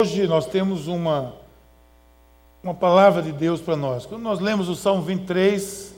Hoje 0.00 0.26
nós 0.26 0.46
temos 0.46 0.86
uma, 0.86 1.34
uma 2.62 2.72
palavra 2.72 3.20
de 3.20 3.32
Deus 3.32 3.60
para 3.60 3.76
nós. 3.76 4.06
Quando 4.06 4.22
nós 4.22 4.40
lemos 4.40 4.70
o 4.70 4.74
Salmo 4.74 5.02
23, 5.02 5.94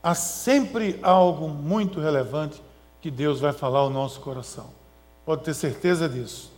há 0.00 0.14
sempre 0.14 1.00
algo 1.02 1.48
muito 1.48 1.98
relevante 1.98 2.62
que 3.00 3.10
Deus 3.10 3.40
vai 3.40 3.52
falar 3.52 3.80
ao 3.80 3.90
nosso 3.90 4.20
coração. 4.20 4.66
Pode 5.26 5.42
ter 5.42 5.54
certeza 5.54 6.08
disso. 6.08 6.52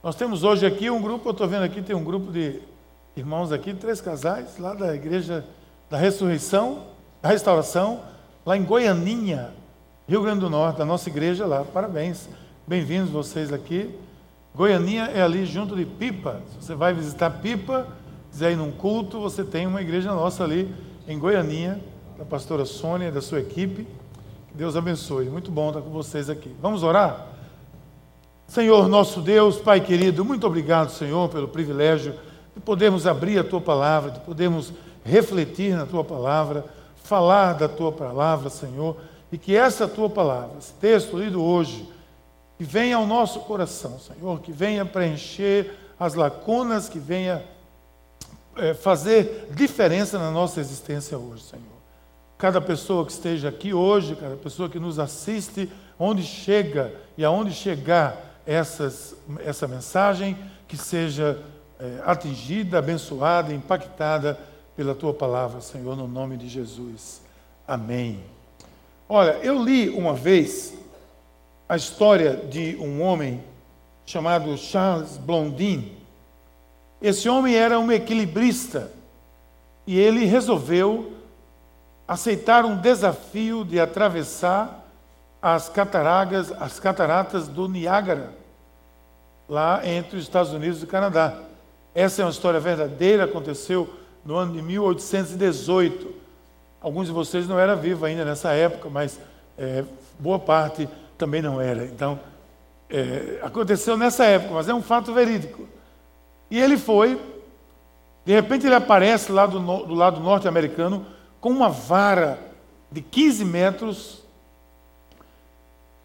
Nós 0.00 0.14
temos 0.14 0.44
hoje 0.44 0.64
aqui 0.64 0.88
um 0.88 1.02
grupo, 1.02 1.26
eu 1.28 1.32
estou 1.32 1.48
vendo 1.48 1.64
aqui, 1.64 1.82
tem 1.82 1.96
um 1.96 2.04
grupo 2.04 2.30
de 2.30 2.62
irmãos 3.16 3.50
aqui, 3.50 3.74
três 3.74 4.00
casais, 4.00 4.58
lá 4.60 4.74
da 4.74 4.94
Igreja 4.94 5.44
da 5.90 5.96
Ressurreição, 5.96 6.84
da 7.20 7.30
Restauração, 7.30 8.00
lá 8.44 8.56
em 8.56 8.62
Goianinha, 8.62 9.52
Rio 10.08 10.22
Grande 10.22 10.38
do 10.38 10.50
Norte, 10.50 10.78
da 10.78 10.84
nossa 10.84 11.08
igreja 11.08 11.44
lá. 11.46 11.64
Parabéns, 11.64 12.28
bem-vindos 12.64 13.10
vocês 13.10 13.52
aqui. 13.52 14.05
Goianinha 14.56 15.10
é 15.12 15.20
ali 15.20 15.44
junto 15.44 15.76
de 15.76 15.84
Pipa. 15.84 16.40
Se 16.48 16.64
você 16.64 16.74
vai 16.74 16.94
visitar 16.94 17.28
Pipa, 17.28 17.88
quiser 18.30 18.52
ir 18.52 18.56
num 18.56 18.72
culto, 18.72 19.20
você 19.20 19.44
tem 19.44 19.66
uma 19.66 19.82
igreja 19.82 20.14
nossa 20.14 20.44
ali 20.44 20.74
em 21.06 21.18
Goianinha, 21.18 21.78
da 22.16 22.24
pastora 22.24 22.64
Sônia 22.64 23.08
e 23.08 23.10
da 23.10 23.20
sua 23.20 23.40
equipe. 23.40 23.86
Que 24.48 24.54
Deus 24.54 24.74
abençoe. 24.74 25.26
Muito 25.26 25.50
bom 25.50 25.68
estar 25.68 25.82
com 25.82 25.90
vocês 25.90 26.30
aqui. 26.30 26.56
Vamos 26.62 26.82
orar? 26.82 27.26
Senhor, 28.46 28.88
nosso 28.88 29.20
Deus, 29.20 29.58
Pai 29.58 29.78
querido, 29.78 30.24
muito 30.24 30.46
obrigado, 30.46 30.88
Senhor, 30.88 31.28
pelo 31.28 31.48
privilégio 31.48 32.14
de 32.54 32.60
podermos 32.62 33.06
abrir 33.06 33.38
a 33.38 33.44
tua 33.44 33.60
palavra, 33.60 34.10
de 34.10 34.20
podermos 34.20 34.72
refletir 35.04 35.76
na 35.76 35.84
tua 35.84 36.02
palavra, 36.02 36.64
falar 37.04 37.52
da 37.52 37.68
tua 37.68 37.92
palavra, 37.92 38.48
Senhor, 38.48 38.96
e 39.30 39.36
que 39.36 39.54
essa 39.54 39.86
tua 39.86 40.08
palavra, 40.08 40.56
esse 40.58 40.72
texto 40.72 41.18
lido 41.18 41.44
hoje, 41.44 41.86
que 42.56 42.64
venha 42.64 42.96
ao 42.96 43.06
nosso 43.06 43.40
coração, 43.40 43.98
Senhor, 43.98 44.40
que 44.40 44.52
venha 44.52 44.84
preencher 44.84 45.74
as 45.98 46.14
lacunas, 46.14 46.88
que 46.88 46.98
venha 46.98 47.42
é, 48.56 48.74
fazer 48.74 49.48
diferença 49.54 50.18
na 50.18 50.30
nossa 50.30 50.60
existência 50.60 51.18
hoje, 51.18 51.42
Senhor. 51.42 51.64
Cada 52.38 52.60
pessoa 52.60 53.04
que 53.04 53.12
esteja 53.12 53.48
aqui 53.48 53.72
hoje, 53.72 54.16
cada 54.16 54.36
pessoa 54.36 54.68
que 54.68 54.78
nos 54.78 54.98
assiste, 54.98 55.70
onde 55.98 56.22
chega 56.22 56.94
e 57.16 57.24
aonde 57.24 57.52
chegar 57.52 58.40
essas, 58.46 59.14
essa 59.44 59.66
mensagem, 59.66 60.36
que 60.68 60.76
seja 60.76 61.38
é, 61.78 62.00
atingida, 62.04 62.78
abençoada, 62.78 63.52
impactada 63.52 64.38
pela 64.74 64.94
tua 64.94 65.14
palavra, 65.14 65.60
Senhor, 65.60 65.96
no 65.96 66.06
nome 66.06 66.36
de 66.36 66.48
Jesus. 66.48 67.22
Amém. 67.66 68.22
Olha, 69.08 69.38
eu 69.42 69.62
li 69.62 69.88
uma 69.88 70.14
vez 70.14 70.74
a 71.68 71.76
história 71.76 72.36
de 72.36 72.76
um 72.76 73.02
homem 73.02 73.42
chamado 74.04 74.56
Charles 74.56 75.16
Blondin. 75.16 75.92
Esse 77.02 77.28
homem 77.28 77.56
era 77.56 77.78
um 77.78 77.90
equilibrista 77.90 78.90
e 79.86 79.98
ele 79.98 80.24
resolveu 80.24 81.12
aceitar 82.06 82.64
um 82.64 82.76
desafio 82.76 83.64
de 83.64 83.80
atravessar 83.80 84.84
as 85.42 85.68
cataratas, 85.68 86.52
as 86.52 86.78
cataratas 86.78 87.48
do 87.48 87.68
Niágara, 87.68 88.32
lá 89.48 89.86
entre 89.86 90.16
os 90.16 90.22
Estados 90.22 90.52
Unidos 90.52 90.80
e 90.80 90.84
o 90.84 90.88
Canadá. 90.88 91.36
Essa 91.94 92.22
é 92.22 92.24
uma 92.24 92.30
história 92.30 92.60
verdadeira, 92.60 93.24
aconteceu 93.24 93.92
no 94.24 94.36
ano 94.36 94.52
de 94.52 94.62
1818. 94.62 96.14
Alguns 96.80 97.06
de 97.06 97.12
vocês 97.12 97.48
não 97.48 97.58
eram 97.58 97.76
vivos 97.76 98.04
ainda 98.04 98.24
nessa 98.24 98.52
época, 98.52 98.88
mas 98.88 99.18
é, 99.58 99.84
boa 100.18 100.38
parte 100.38 100.88
também 101.16 101.42
não 101.42 101.60
era. 101.60 101.84
Então, 101.84 102.18
é, 102.88 103.40
aconteceu 103.42 103.96
nessa 103.96 104.24
época, 104.24 104.54
mas 104.54 104.68
é 104.68 104.74
um 104.74 104.82
fato 104.82 105.12
verídico. 105.12 105.66
E 106.50 106.60
ele 106.60 106.76
foi, 106.76 107.20
de 108.24 108.32
repente 108.32 108.66
ele 108.66 108.74
aparece 108.74 109.32
lá 109.32 109.46
do, 109.46 109.58
do 109.58 109.94
lado 109.94 110.20
norte-americano 110.20 111.04
com 111.40 111.50
uma 111.50 111.68
vara 111.68 112.38
de 112.90 113.00
15 113.00 113.44
metros 113.44 114.22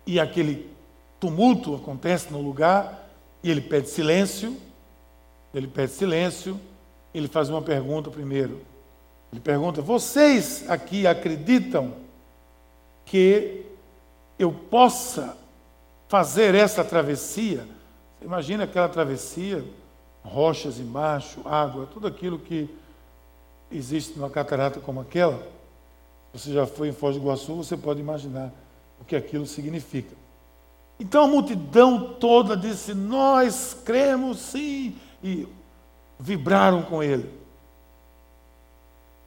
e 0.06 0.20
aquele 0.20 0.70
tumulto 1.20 1.76
acontece 1.76 2.32
no 2.32 2.42
lugar 2.42 3.08
e 3.44 3.50
ele 3.50 3.62
pede 3.62 3.90
silêncio. 3.90 4.58
Ele 5.54 5.68
pede 5.68 5.92
silêncio. 5.92 6.60
Ele 7.14 7.28
faz 7.28 7.50
uma 7.50 7.62
pergunta 7.62 8.10
primeiro. 8.10 8.62
Ele 9.32 9.42
pergunta: 9.42 9.82
Vocês 9.82 10.70
aqui 10.70 11.06
acreditam 11.06 11.94
que 13.06 13.66
eu 14.42 14.52
possa 14.52 15.38
fazer 16.08 16.56
essa 16.56 16.84
travessia. 16.84 17.68
Imagina 18.22 18.64
aquela 18.64 18.90
travessia, 18.90 19.64
rochas 20.24 20.80
embaixo, 20.80 21.42
água, 21.46 21.88
tudo 21.94 22.08
aquilo 22.08 22.40
que 22.40 22.68
existe 23.72 24.18
numa 24.18 24.30
catarata 24.30 24.80
como 24.80 25.00
aquela. 25.00 25.48
Você 26.34 26.52
já 26.52 26.66
foi 26.66 26.90
em 26.90 26.94
Foz 26.94 27.16
do 27.16 27.22
Iguaçu, 27.22 27.56
você 27.56 27.78
pode 27.78 28.00
imaginar 28.00 28.52
o 29.00 29.06
que 29.06 29.16
aquilo 29.16 29.46
significa. 29.46 30.16
Então 31.00 31.26
a 31.26 31.28
multidão 31.28 32.16
toda 32.16 32.58
disse: 32.58 32.94
Nós 32.94 33.78
cremos 33.86 34.40
sim, 34.40 34.96
e 35.24 35.48
vibraram 36.20 36.82
com 36.82 37.04
ele. 37.04 37.30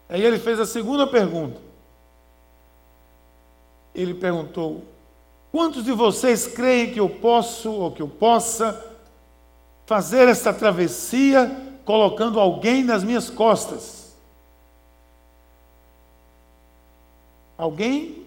Aí 0.09 0.23
ele 0.23 0.39
fez 0.39 0.59
a 0.59 0.67
segunda 0.67 1.07
pergunta. 1.07 1.61
Ele 3.95 4.15
perguntou: 4.15 4.94
Quantos 5.55 5.85
de 5.85 5.93
vocês 5.93 6.49
creem 6.49 6.93
que 6.93 6.99
eu 6.99 7.09
posso 7.09 7.71
ou 7.71 7.93
que 7.93 8.03
eu 8.03 8.09
possa 8.09 8.93
fazer 9.87 10.29
essa 10.29 10.53
travessia 10.53 11.49
colocando 11.85 12.41
alguém 12.41 12.83
nas 12.83 13.05
minhas 13.05 13.31
costas? 13.31 14.17
Alguém? 17.57 18.27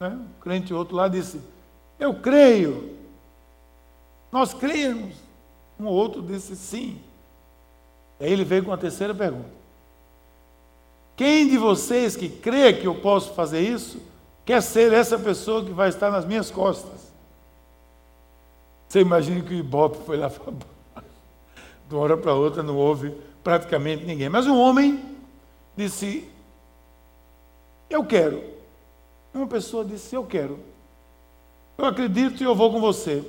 Né? 0.00 0.08
Um 0.08 0.40
crente 0.40 0.72
outro 0.72 0.96
lá 0.96 1.08
disse: 1.08 1.38
Eu 2.00 2.14
creio. 2.14 2.96
Nós 4.32 4.54
cremos. 4.54 5.14
Um 5.78 5.84
outro 5.84 6.22
disse 6.22 6.56
sim. 6.56 6.98
Aí 8.18 8.32
ele 8.32 8.46
veio 8.46 8.64
com 8.64 8.72
a 8.72 8.78
terceira 8.78 9.14
pergunta: 9.14 9.50
Quem 11.14 11.46
de 11.46 11.58
vocês 11.58 12.16
que 12.16 12.30
crê 12.30 12.72
que 12.72 12.86
eu 12.86 12.94
posso 12.94 13.34
fazer 13.34 13.60
isso? 13.60 14.13
Quer 14.44 14.62
ser 14.62 14.92
essa 14.92 15.18
pessoa 15.18 15.64
que 15.64 15.72
vai 15.72 15.88
estar 15.88 16.10
nas 16.10 16.24
minhas 16.24 16.50
costas. 16.50 17.12
Você 18.88 19.00
imagina 19.00 19.42
que 19.42 19.54
o 19.54 19.58
Ibope 19.58 19.98
foi 20.04 20.16
lá 20.16 20.30
para. 20.30 20.74
De 21.88 21.94
uma 21.94 22.02
hora 22.02 22.16
para 22.16 22.32
outra 22.32 22.62
não 22.62 22.76
houve 22.76 23.10
praticamente 23.42 24.04
ninguém. 24.04 24.28
Mas 24.28 24.46
um 24.46 24.58
homem 24.58 25.04
disse: 25.76 26.28
Eu 27.90 28.04
quero. 28.04 28.42
Uma 29.32 29.46
pessoa 29.46 29.84
disse: 29.84 30.14
Eu 30.14 30.24
quero. 30.24 30.58
Eu 31.76 31.86
acredito 31.86 32.40
e 32.42 32.44
eu 32.44 32.54
vou 32.54 32.70
com 32.70 32.80
você. 32.80 33.22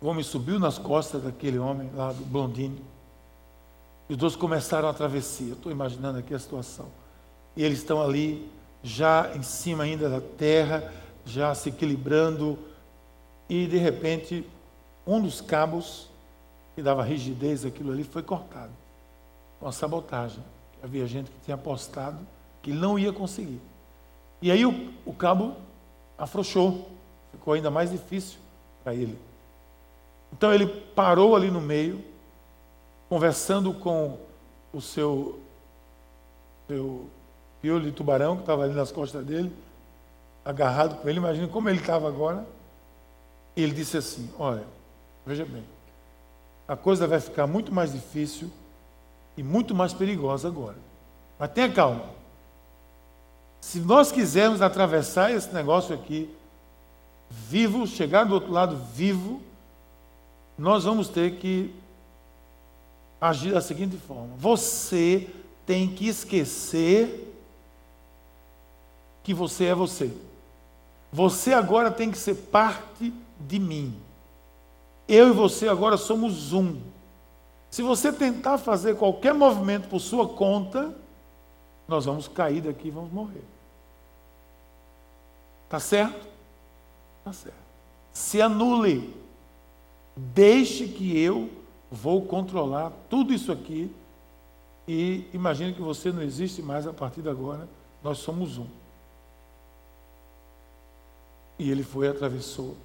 O 0.00 0.06
homem 0.06 0.22
subiu 0.22 0.60
nas 0.60 0.78
costas 0.78 1.22
daquele 1.22 1.58
homem 1.58 1.90
lá 1.94 2.12
do 2.12 2.24
blondinho. 2.24 2.78
E 4.08 4.12
os 4.12 4.18
dois 4.18 4.36
começaram 4.36 4.88
a 4.88 4.94
travessia. 4.94 5.52
Estou 5.54 5.72
imaginando 5.72 6.18
aqui 6.18 6.32
a 6.32 6.38
situação. 6.38 6.86
E 7.56 7.64
eles 7.64 7.78
estão 7.78 8.00
ali 8.00 8.48
já 8.88 9.30
em 9.36 9.42
cima 9.42 9.84
ainda 9.84 10.08
da 10.08 10.20
terra, 10.20 10.92
já 11.24 11.54
se 11.54 11.68
equilibrando, 11.68 12.58
e 13.48 13.66
de 13.66 13.76
repente 13.76 14.46
um 15.06 15.20
dos 15.20 15.40
cabos 15.40 16.08
que 16.74 16.82
dava 16.82 17.02
rigidez 17.02 17.64
àquilo 17.64 17.92
ali 17.92 18.02
foi 18.02 18.22
cortado. 18.22 18.72
Uma 19.60 19.72
sabotagem. 19.72 20.42
Havia 20.82 21.06
gente 21.06 21.30
que 21.30 21.40
tinha 21.44 21.54
apostado 21.54 22.18
que 22.62 22.72
não 22.72 22.98
ia 22.98 23.12
conseguir. 23.12 23.60
E 24.40 24.50
aí 24.50 24.64
o, 24.64 24.92
o 25.04 25.12
cabo 25.12 25.56
afrouxou, 26.16 26.88
ficou 27.32 27.54
ainda 27.54 27.70
mais 27.70 27.90
difícil 27.90 28.38
para 28.82 28.94
ele. 28.94 29.18
Então 30.32 30.52
ele 30.52 30.66
parou 30.66 31.34
ali 31.34 31.50
no 31.50 31.60
meio, 31.60 32.02
conversando 33.08 33.72
com 33.74 34.18
o 34.72 34.80
seu, 34.80 35.40
seu 36.68 37.08
piolho 37.60 37.84
de 37.84 37.92
tubarão 37.92 38.36
que 38.36 38.42
estava 38.42 38.64
ali 38.64 38.74
nas 38.74 38.92
costas 38.92 39.24
dele, 39.24 39.52
agarrado 40.44 40.96
com 40.96 41.08
ele. 41.08 41.18
Imagina 41.18 41.48
como 41.48 41.68
ele 41.68 41.80
estava 41.80 42.08
agora. 42.08 42.46
Ele 43.56 43.72
disse 43.72 43.96
assim: 43.96 44.30
Olha, 44.38 44.64
veja 45.26 45.44
bem, 45.44 45.64
a 46.66 46.76
coisa 46.76 47.06
vai 47.06 47.20
ficar 47.20 47.46
muito 47.46 47.72
mais 47.72 47.92
difícil 47.92 48.50
e 49.36 49.42
muito 49.42 49.74
mais 49.74 49.92
perigosa 49.92 50.48
agora. 50.48 50.76
Mas 51.38 51.50
tenha 51.52 51.72
calma. 51.72 52.04
Se 53.60 53.80
nós 53.80 54.12
quisermos 54.12 54.62
atravessar 54.62 55.32
esse 55.32 55.52
negócio 55.52 55.94
aqui, 55.94 56.32
vivo, 57.28 57.86
chegar 57.86 58.24
do 58.24 58.34
outro 58.34 58.52
lado 58.52 58.76
vivo, 58.94 59.42
nós 60.56 60.84
vamos 60.84 61.08
ter 61.08 61.36
que 61.36 61.74
agir 63.20 63.52
da 63.52 63.60
seguinte 63.60 63.96
forma: 63.96 64.34
você 64.38 65.28
tem 65.66 65.88
que 65.88 66.08
esquecer 66.08 67.27
que 69.28 69.34
você 69.34 69.66
é 69.66 69.74
você. 69.74 70.10
Você 71.12 71.52
agora 71.52 71.90
tem 71.90 72.10
que 72.10 72.16
ser 72.16 72.34
parte 72.34 73.12
de 73.38 73.58
mim. 73.58 73.94
Eu 75.06 75.28
e 75.28 75.32
você 75.32 75.68
agora 75.68 75.98
somos 75.98 76.54
um. 76.54 76.80
Se 77.70 77.82
você 77.82 78.10
tentar 78.10 78.56
fazer 78.56 78.96
qualquer 78.96 79.34
movimento 79.34 79.86
por 79.86 80.00
sua 80.00 80.26
conta, 80.26 80.96
nós 81.86 82.06
vamos 82.06 82.26
cair 82.26 82.62
daqui 82.62 82.88
e 82.88 82.90
vamos 82.90 83.12
morrer. 83.12 83.44
Tá 85.68 85.78
certo? 85.78 86.26
Tá 87.22 87.34
certo. 87.34 87.58
Se 88.14 88.40
anule. 88.40 89.14
Deixe 90.16 90.88
que 90.88 91.20
eu 91.20 91.50
vou 91.90 92.24
controlar 92.24 92.92
tudo 93.10 93.34
isso 93.34 93.52
aqui 93.52 93.94
e 94.88 95.28
imagine 95.34 95.74
que 95.74 95.82
você 95.82 96.10
não 96.10 96.22
existe 96.22 96.62
mais 96.62 96.86
a 96.86 96.94
partir 96.94 97.20
de 97.20 97.28
agora. 97.28 97.68
Nós 98.02 98.16
somos 98.20 98.56
um. 98.56 98.77
E 101.58 101.70
ele 101.70 101.82
foi 101.82 102.06
e 102.06 102.10
atravessou 102.10 102.76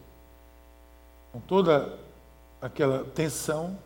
com 1.32 1.40
toda 1.40 1.98
aquela 2.62 3.04
tensão, 3.04 3.78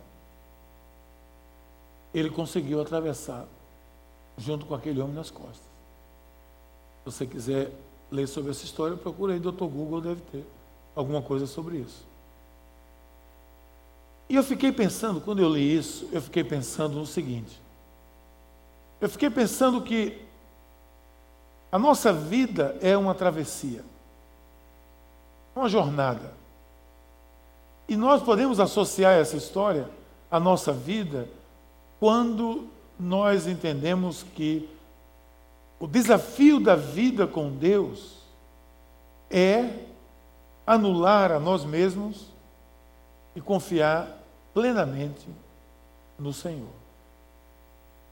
ele 2.12 2.30
conseguiu 2.30 2.80
atravessar 2.80 3.46
junto 4.36 4.66
com 4.66 4.74
aquele 4.74 5.00
homem 5.00 5.14
nas 5.14 5.30
costas. 5.30 5.66
Se 6.98 7.04
você 7.04 7.26
quiser 7.26 7.72
ler 8.10 8.26
sobre 8.26 8.50
essa 8.50 8.64
história, 8.64 8.96
procure 8.96 9.32
aí, 9.32 9.40
Dr. 9.40 9.64
Google 9.64 10.00
deve 10.00 10.20
ter 10.30 10.44
alguma 10.94 11.22
coisa 11.22 11.46
sobre 11.46 11.78
isso. 11.78 12.06
E 14.28 14.36
eu 14.36 14.42
fiquei 14.42 14.70
pensando, 14.70 15.20
quando 15.20 15.40
eu 15.40 15.48
li 15.48 15.76
isso, 15.76 16.06
eu 16.12 16.20
fiquei 16.20 16.44
pensando 16.44 16.98
no 16.98 17.06
seguinte. 17.06 17.58
Eu 19.00 19.08
fiquei 19.08 19.30
pensando 19.30 19.80
que 19.80 20.22
a 21.72 21.78
nossa 21.78 22.12
vida 22.12 22.76
é 22.82 22.96
uma 22.96 23.14
travessia, 23.14 23.82
uma 25.58 25.68
jornada. 25.68 26.32
E 27.88 27.96
nós 27.96 28.22
podemos 28.22 28.60
associar 28.60 29.14
essa 29.14 29.36
história 29.36 29.88
à 30.30 30.38
nossa 30.38 30.72
vida 30.72 31.28
quando 31.98 32.68
nós 32.98 33.46
entendemos 33.46 34.22
que 34.22 34.68
o 35.80 35.86
desafio 35.86 36.60
da 36.60 36.76
vida 36.76 37.26
com 37.26 37.50
Deus 37.50 38.18
é 39.30 39.70
anular 40.66 41.32
a 41.32 41.40
nós 41.40 41.64
mesmos 41.64 42.26
e 43.34 43.40
confiar 43.40 44.22
plenamente 44.52 45.26
no 46.18 46.32
Senhor. 46.32 46.68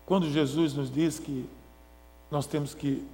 Quando 0.05 0.31
Jesus 0.31 0.75
nos 0.75 0.91
diz 0.91 1.19
que 1.19 1.49
nós 2.31 2.47
temos 2.47 2.75
que, 2.75 3.07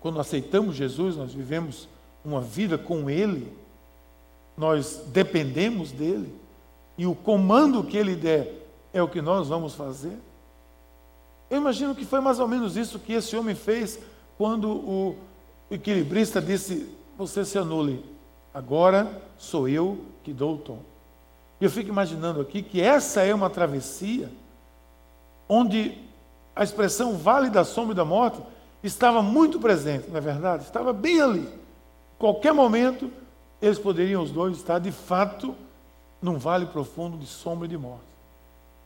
quando 0.00 0.20
aceitamos 0.20 0.76
Jesus, 0.76 1.16
nós 1.16 1.34
vivemos 1.34 1.88
uma 2.26 2.40
vida 2.40 2.76
com 2.76 3.08
Ele, 3.08 3.52
nós 4.56 5.02
dependemos 5.08 5.92
dele 5.92 6.32
e 6.96 7.06
o 7.06 7.14
comando 7.14 7.84
que 7.84 7.96
ele 7.96 8.16
der 8.16 8.52
é 8.92 9.02
o 9.02 9.08
que 9.08 9.20
nós 9.20 9.48
vamos 9.48 9.74
fazer? 9.74 10.16
Eu 11.50 11.58
imagino 11.58 11.94
que 11.94 12.04
foi 12.04 12.20
mais 12.20 12.40
ou 12.40 12.48
menos 12.48 12.76
isso 12.76 12.98
que 12.98 13.12
esse 13.12 13.36
homem 13.36 13.54
fez 13.54 13.98
quando 14.38 14.70
o 14.70 15.16
equilibrista 15.70 16.40
disse: 16.40 16.90
Você 17.18 17.44
se 17.44 17.58
anule, 17.58 18.04
agora 18.52 19.22
sou 19.36 19.68
eu 19.68 19.98
que 20.24 20.32
dou 20.32 20.54
o 20.54 20.58
tom. 20.58 20.78
E 21.60 21.64
eu 21.64 21.70
fico 21.70 21.90
imaginando 21.90 22.40
aqui 22.40 22.62
que 22.62 22.80
essa 22.80 23.22
é 23.22 23.34
uma 23.34 23.50
travessia 23.50 24.30
onde 25.48 25.98
a 26.54 26.64
expressão 26.64 27.16
vale 27.16 27.50
da 27.50 27.64
sombra 27.64 27.92
e 27.92 27.96
da 27.96 28.04
morte 28.04 28.40
estava 28.82 29.22
muito 29.22 29.60
presente, 29.60 30.08
não 30.08 30.16
é 30.16 30.20
verdade? 30.20 30.64
Estava 30.64 30.92
bem 30.92 31.20
ali. 31.20 31.65
Qualquer 32.18 32.52
momento 32.52 33.10
eles 33.60 33.78
poderiam 33.78 34.22
os 34.22 34.30
dois 34.30 34.56
estar 34.56 34.78
de 34.78 34.92
fato 34.92 35.54
num 36.20 36.38
vale 36.38 36.66
profundo 36.66 37.16
de 37.16 37.26
sombra 37.26 37.66
e 37.66 37.70
de 37.70 37.78
morte. 37.78 38.04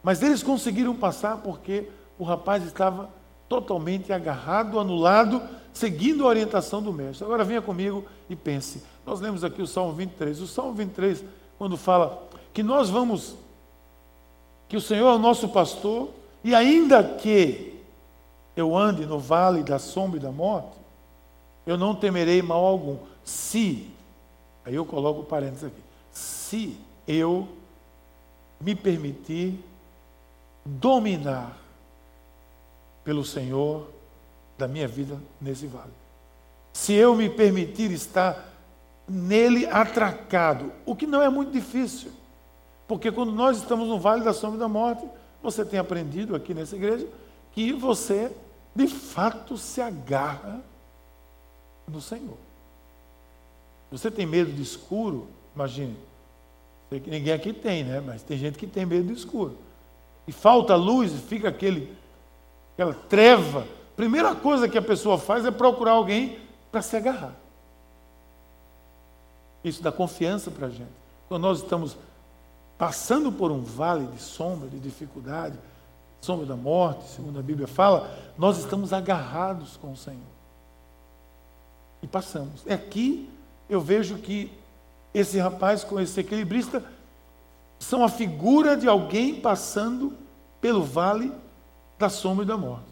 Mas 0.03 0.23
eles 0.23 0.43
conseguiram 0.43 0.94
passar 0.94 1.38
porque 1.38 1.88
o 2.19 2.25
rapaz 2.25 2.65
estava 2.65 3.09
totalmente 3.49 4.12
agarrado, 4.12 4.79
anulado, 4.79 5.43
seguindo 5.73 6.25
a 6.25 6.29
orientação 6.29 6.82
do 6.82 6.93
mestre. 6.93 7.25
Agora 7.25 7.44
venha 7.44 7.62
comigo 7.62 8.05
e 8.29 8.37
pense. 8.37 8.82
Nós 9.05 9.21
lemos 9.21 9.44
aqui 9.44 9.61
o 9.61 9.67
Salmo 9.67 9.93
23. 9.93 10.41
O 10.41 10.47
Salmo 10.47 10.75
23, 10.75 11.25
quando 11.59 11.76
fala 11.76 12.29
que 12.53 12.62
nós 12.62 12.88
vamos, 12.88 13.35
que 14.69 14.76
o 14.76 14.81
Senhor 14.81 15.09
é 15.09 15.15
o 15.15 15.19
nosso 15.19 15.49
pastor, 15.49 16.11
e 16.43 16.55
ainda 16.55 17.03
que 17.03 17.81
eu 18.56 18.76
ande 18.76 19.05
no 19.06 19.19
vale 19.19 19.62
da 19.62 19.79
sombra 19.79 20.19
e 20.19 20.23
da 20.23 20.31
morte, 20.31 20.80
eu 21.67 21.77
não 21.77 21.95
temerei 21.95 22.43
mal 22.43 22.65
algum. 22.65 22.99
Se 23.25 23.91
Aí 24.65 24.75
eu 24.75 24.85
coloco 24.85 25.23
parênteses 25.23 25.65
aqui. 25.65 25.83
Se 26.12 26.77
eu 27.07 27.49
me 28.61 28.75
permitir 28.75 29.59
dominar 30.65 31.57
pelo 33.03 33.25
Senhor 33.25 33.89
da 34.59 34.69
minha 34.69 34.87
vida 34.87 35.19
nesse 35.41 35.67
vale. 35.67 35.93
Se 36.73 36.93
eu 36.93 37.15
me 37.17 37.31
permitir 37.31 37.91
estar 37.91 38.49
nele 39.09 39.67
atracado, 39.67 40.73
o 40.85 40.95
que 40.95 41.07
não 41.07 41.23
é 41.23 41.29
muito 41.29 41.51
difícil. 41.51 42.12
Porque 42.87 43.11
quando 43.11 43.33
nós 43.33 43.57
estamos 43.57 43.89
no 43.89 43.99
vale 43.99 44.23
da 44.23 44.33
sombra 44.33 44.59
da 44.59 44.69
morte, 44.69 45.05
você 45.43 45.65
tem 45.65 45.81
aprendido 45.81 46.37
aqui 46.37 46.53
nessa 46.53 46.77
igreja 46.77 47.09
que 47.53 47.73
você 47.73 48.31
de 48.75 48.87
fato 48.87 49.57
se 49.57 49.81
agarra 49.81 50.61
no 51.91 52.01
Senhor. 52.01 52.37
Você 53.91 54.11
tem 54.11 54.27
medo 54.27 54.53
de 54.53 54.63
escuro? 54.63 55.27
Imagine. 55.55 55.97
Ninguém 56.91 57.33
aqui 57.33 57.53
tem, 57.53 57.85
né? 57.85 58.01
Mas 58.01 58.23
tem 58.23 58.39
gente 58.39 58.59
que 58.59 58.67
tem 58.67 58.87
medo 58.87 59.07
de 59.07 59.15
escuro. 59.15 59.57
E 60.27 60.33
falta 60.33 60.75
luz, 60.77 61.13
fica 61.29 61.49
aquele, 61.49 61.97
aquela 62.75 62.95
treva. 62.95 63.67
Primeira 63.97 64.35
coisa 64.35 64.69
que 64.69 64.79
a 64.79 64.83
pessoa 64.83 65.19
faz 65.19 65.45
é 65.45 65.51
procurar 65.51 65.93
alguém 65.93 66.39
para 66.71 66.83
se 66.83 66.97
agarrar. 66.97 67.35
Isso 69.63 69.83
dá 69.83 69.93
confiança 69.93 70.51
para 70.51 70.69
a 70.69 70.71
gente. 70.71 70.91
Quando 71.29 71.43
nós 71.43 71.59
estamos 71.59 71.97
passando 72.79 73.31
por 73.31 73.51
um 73.51 73.63
vale 73.63 74.07
de 74.07 74.21
sombra, 74.21 74.69
de 74.69 74.79
dificuldade, 74.79 75.59
sombra 76.21 76.47
da 76.47 76.57
morte, 76.57 77.09
segundo 77.11 77.39
a 77.39 77.43
Bíblia 77.43 77.67
fala, 77.67 78.11
nós 78.39 78.59
estamos 78.59 78.93
agarrados 78.93 79.77
com 79.77 79.93
o 79.93 79.97
Senhor. 79.97 80.40
E 82.02 82.06
passamos. 82.06 82.67
É 82.67 82.75
aqui 82.75 83.29
eu 83.69 83.81
vejo 83.81 84.19
que 84.19 84.52
esse 85.14 85.38
rapaz 85.38 85.85
com 85.85 86.00
esse 86.00 86.19
equilibrista 86.20 86.85
são 87.79 88.05
a 88.05 88.08
figura 88.08 88.76
de 88.76 88.88
alguém 88.88 89.41
passando 89.41 90.12
pelo 90.61 90.83
vale 90.83 91.33
da 91.99 92.09
sombra 92.09 92.45
e 92.45 92.49
da 92.49 92.57
morte. 92.57 92.90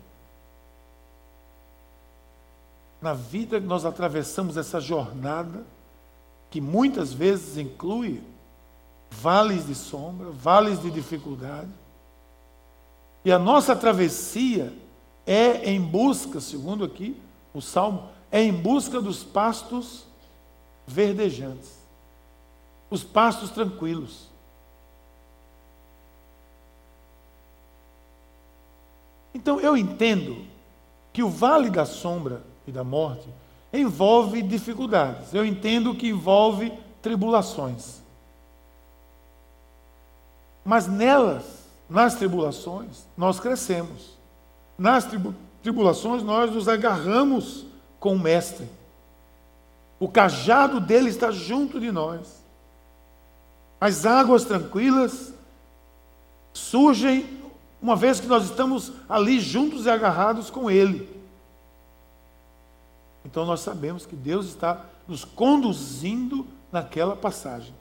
Na 3.01 3.13
vida 3.13 3.61
nós 3.61 3.85
atravessamos 3.85 4.57
essa 4.57 4.81
jornada 4.81 5.63
que 6.51 6.61
muitas 6.61 7.13
vezes 7.13 7.59
inclui 7.59 8.23
vales 9.11 9.67
de 9.67 9.75
sombra, 9.75 10.31
vales 10.31 10.81
de 10.81 10.91
dificuldade. 10.91 11.71
E 13.25 13.33
a 13.33 13.39
nossa 13.39 13.77
travessia 13.77 14.73
é 15.27 15.71
em 15.71 15.81
busca, 15.81 16.41
segundo 16.41 16.85
aqui 16.85 17.21
o 17.53 17.61
salmo, 17.61 18.09
é 18.31 18.43
em 18.43 18.53
busca 18.53 19.01
dos 19.01 19.25
pastos 19.25 20.05
verdejantes, 20.87 21.79
os 22.91 23.03
pastos 23.05 23.51
tranquilos. 23.51 24.29
Então 29.35 29.61
eu 29.61 29.77
entendo 29.77 30.45
que 31.13 31.23
o 31.23 31.29
vale 31.29 31.71
da 31.71 31.85
sombra 31.85 32.43
e 32.67 32.73
da 32.73 32.83
morte 32.83 33.29
envolve 33.73 34.43
dificuldades. 34.43 35.33
Eu 35.35 35.45
entendo 35.45 35.95
que 35.95 36.09
envolve 36.09 36.73
tribulações. 37.03 38.03
Mas 40.65 40.87
nelas, 40.87 41.45
nas 41.89 42.15
tribulações, 42.15 43.07
nós 43.17 43.41
crescemos. 43.41 44.19
Nas 44.77 45.09
tribulações, 45.63 46.23
nós 46.23 46.53
nos 46.53 46.69
agarramos 46.69 47.68
com 48.01 48.15
o 48.15 48.19
Mestre. 48.19 48.69
O 50.01 50.09
cajado 50.09 50.81
dele 50.81 51.11
está 51.11 51.31
junto 51.31 51.81
de 51.81 51.91
nós. 51.91 52.39
As 53.81 54.07
águas 54.07 54.45
tranquilas 54.45 55.33
surgem 56.53 57.39
uma 57.81 57.97
vez 57.97 58.21
que 58.21 58.27
nós 58.27 58.45
estamos 58.45 58.93
ali 59.09 59.41
juntos 59.41 59.87
e 59.87 59.91
agarrados 59.91 60.51
com 60.51 60.71
ele. 60.71 61.09
Então 63.25 63.45
nós 63.45 63.61
sabemos 63.61 64.07
que 64.07 64.17
Deus 64.17 64.47
está 64.47 64.85
nos 65.07 65.25
conduzindo 65.25 66.47
naquela 66.73 67.17
passagem. 67.17 67.75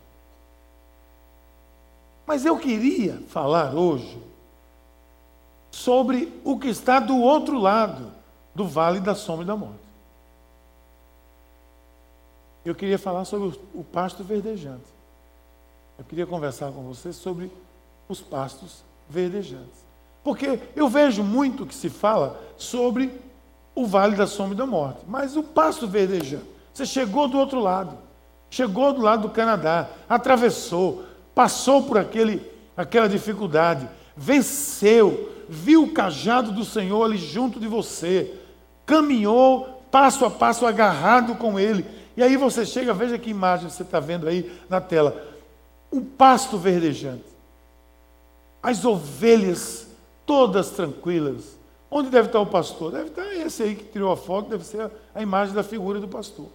Mas 2.26 2.46
eu 2.46 2.58
queria 2.58 3.22
falar 3.30 3.74
hoje 3.74 4.22
sobre 5.72 6.34
o 6.44 6.60
que 6.60 6.68
está 6.68 7.00
do 7.00 7.18
outro 7.18 7.58
lado 7.58 8.12
do 8.54 8.68
vale 8.68 9.00
da 9.00 9.16
sombra 9.16 9.44
e 9.44 9.48
da 9.48 9.56
morte 9.56 9.87
eu 12.68 12.76
queria 12.76 12.98
falar 12.98 13.26
sobre 13.26 13.58
o, 13.74 13.84
pasto 13.84 14.24
verdejante. 14.24 14.86
Eu 15.98 16.06
queria 16.06 16.26
conversar 16.26 16.72
com 16.72 16.84
você 16.84 17.14
sobre 17.14 17.52
os 18.10 18.22
pastos 18.22 18.84
verdejantes. 19.10 19.86
Porque 20.24 20.60
eu 20.76 20.90
vejo 20.90 21.24
muito 21.24 21.66
que 21.66 21.74
se 21.74 21.90
fala 21.90 22.40
sobre 22.58 23.12
o 23.74 23.86
vale 23.86 24.16
da 24.16 24.28
sombra 24.28 24.56
e 24.56 24.58
da 24.58 24.66
morte, 24.66 25.00
mas 25.08 25.38
o 25.38 25.44
pasto 25.44 25.88
verdejante. 25.88 26.46
Você 26.74 26.86
chegou 26.86 27.28
do 27.28 27.38
outro 27.38 27.60
lado, 27.60 27.98
chegou 28.50 28.92
do 28.92 29.02
lado 29.02 29.24
do 29.24 29.34
Canadá, 29.34 29.90
atravessou, 30.10 31.04
passou 31.34 31.84
por 31.84 31.98
aquele, 31.98 32.42
aquela 32.76 33.08
dificuldade, 33.08 33.88
venceu, 34.16 35.32
viu 35.48 35.84
o 35.84 35.92
cajado 35.92 36.52
do 36.52 36.66
Senhor 36.66 37.04
ali 37.04 37.18
junto 37.18 37.60
de 37.60 37.68
você, 37.68 38.34
caminhou 38.86 39.78
passo 39.92 40.26
a 40.26 40.30
passo 40.30 40.66
agarrado 40.66 41.36
com 41.36 41.60
ele. 41.60 41.86
E 42.18 42.24
aí 42.24 42.36
você 42.36 42.66
chega, 42.66 42.96
veja 42.96 43.20
que 43.20 43.30
imagem 43.30 43.70
você 43.70 43.84
está 43.84 44.00
vendo 44.00 44.28
aí 44.28 44.52
na 44.68 44.82
tela. 44.82 45.24
Um 45.94 46.04
pasto 46.04 46.58
verdejante. 46.58 47.24
As 48.62 48.84
ovelhas 48.84 49.88
todas 50.26 50.72
tranquilas. 50.72 51.56
Onde 51.92 52.10
deve 52.10 52.28
estar 52.28 52.40
o 52.40 52.46
pastor? 52.48 52.92
Deve 52.92 53.10
estar 53.10 53.36
esse 53.36 53.62
aí 53.62 53.76
que 53.76 53.86
tirou 53.86 54.12
a 54.12 54.18
foto, 54.18 54.50
deve 54.50 54.66
ser 54.66 54.90
a 55.14 55.22
imagem 55.22 55.54
da 55.54 55.64
figura 55.64 56.00
do 56.00 56.08
pastor. 56.08 56.48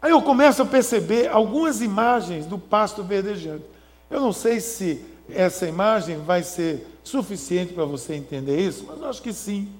Aí 0.00 0.10
eu 0.10 0.22
começo 0.22 0.62
a 0.62 0.66
perceber 0.66 1.28
algumas 1.28 1.82
imagens 1.82 2.46
do 2.46 2.58
pasto 2.58 3.04
verdejante. 3.04 3.64
Eu 4.10 4.22
não 4.22 4.32
sei 4.32 4.58
se 4.58 5.04
essa 5.28 5.68
imagem 5.68 6.16
vai 6.16 6.42
ser 6.42 6.86
suficiente 7.04 7.74
para 7.74 7.84
você 7.84 8.14
entender 8.14 8.58
isso, 8.58 8.84
mas 8.88 8.98
eu 8.98 9.06
acho 9.06 9.20
que 9.20 9.34
sim. 9.34 9.70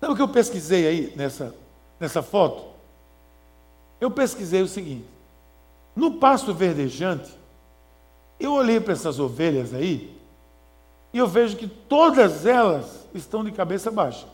Sabe 0.00 0.14
o 0.14 0.16
que 0.16 0.22
eu 0.22 0.28
pesquisei 0.28 0.86
aí 0.86 1.12
nessa, 1.14 1.54
nessa 2.00 2.22
foto? 2.22 2.75
Eu 4.00 4.10
pesquisei 4.10 4.62
o 4.62 4.68
seguinte: 4.68 5.06
no 5.94 6.14
pasto 6.14 6.52
verdejante, 6.52 7.32
eu 8.38 8.52
olhei 8.52 8.80
para 8.80 8.92
essas 8.92 9.18
ovelhas 9.18 9.72
aí 9.72 10.14
e 11.12 11.18
eu 11.18 11.26
vejo 11.26 11.56
que 11.56 11.66
todas 11.66 12.44
elas 12.44 13.06
estão 13.14 13.42
de 13.42 13.50
cabeça 13.50 13.90
baixa. 13.90 14.26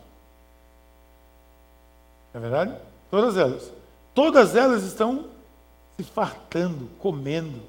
É 2.34 2.38
verdade? 2.40 2.74
Todas 3.08 3.36
elas. 3.36 3.70
Todas 4.12 4.56
elas 4.56 4.82
estão 4.82 5.26
se 5.96 6.02
fartando, 6.02 6.88
comendo, 6.98 7.62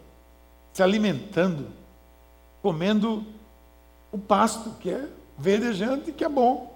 se 0.73 0.81
alimentando, 0.81 1.67
comendo 2.62 3.23
o 4.12 4.17
pasto 4.17 4.71
que 4.79 4.89
é 4.89 5.07
verdejante 5.38 6.12
que 6.12 6.23
é 6.23 6.29
bom. 6.29 6.75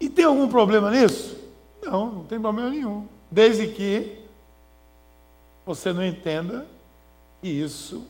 E 0.00 0.08
tem 0.08 0.24
algum 0.24 0.48
problema 0.48 0.90
nisso? 0.90 1.37
Não, 1.90 2.12
não 2.12 2.24
tem 2.24 2.40
problema 2.40 2.70
nenhum. 2.70 3.06
Desde 3.30 3.68
que 3.68 4.18
você 5.64 5.92
não 5.92 6.04
entenda 6.04 6.66
que 7.40 7.48
isso 7.48 8.06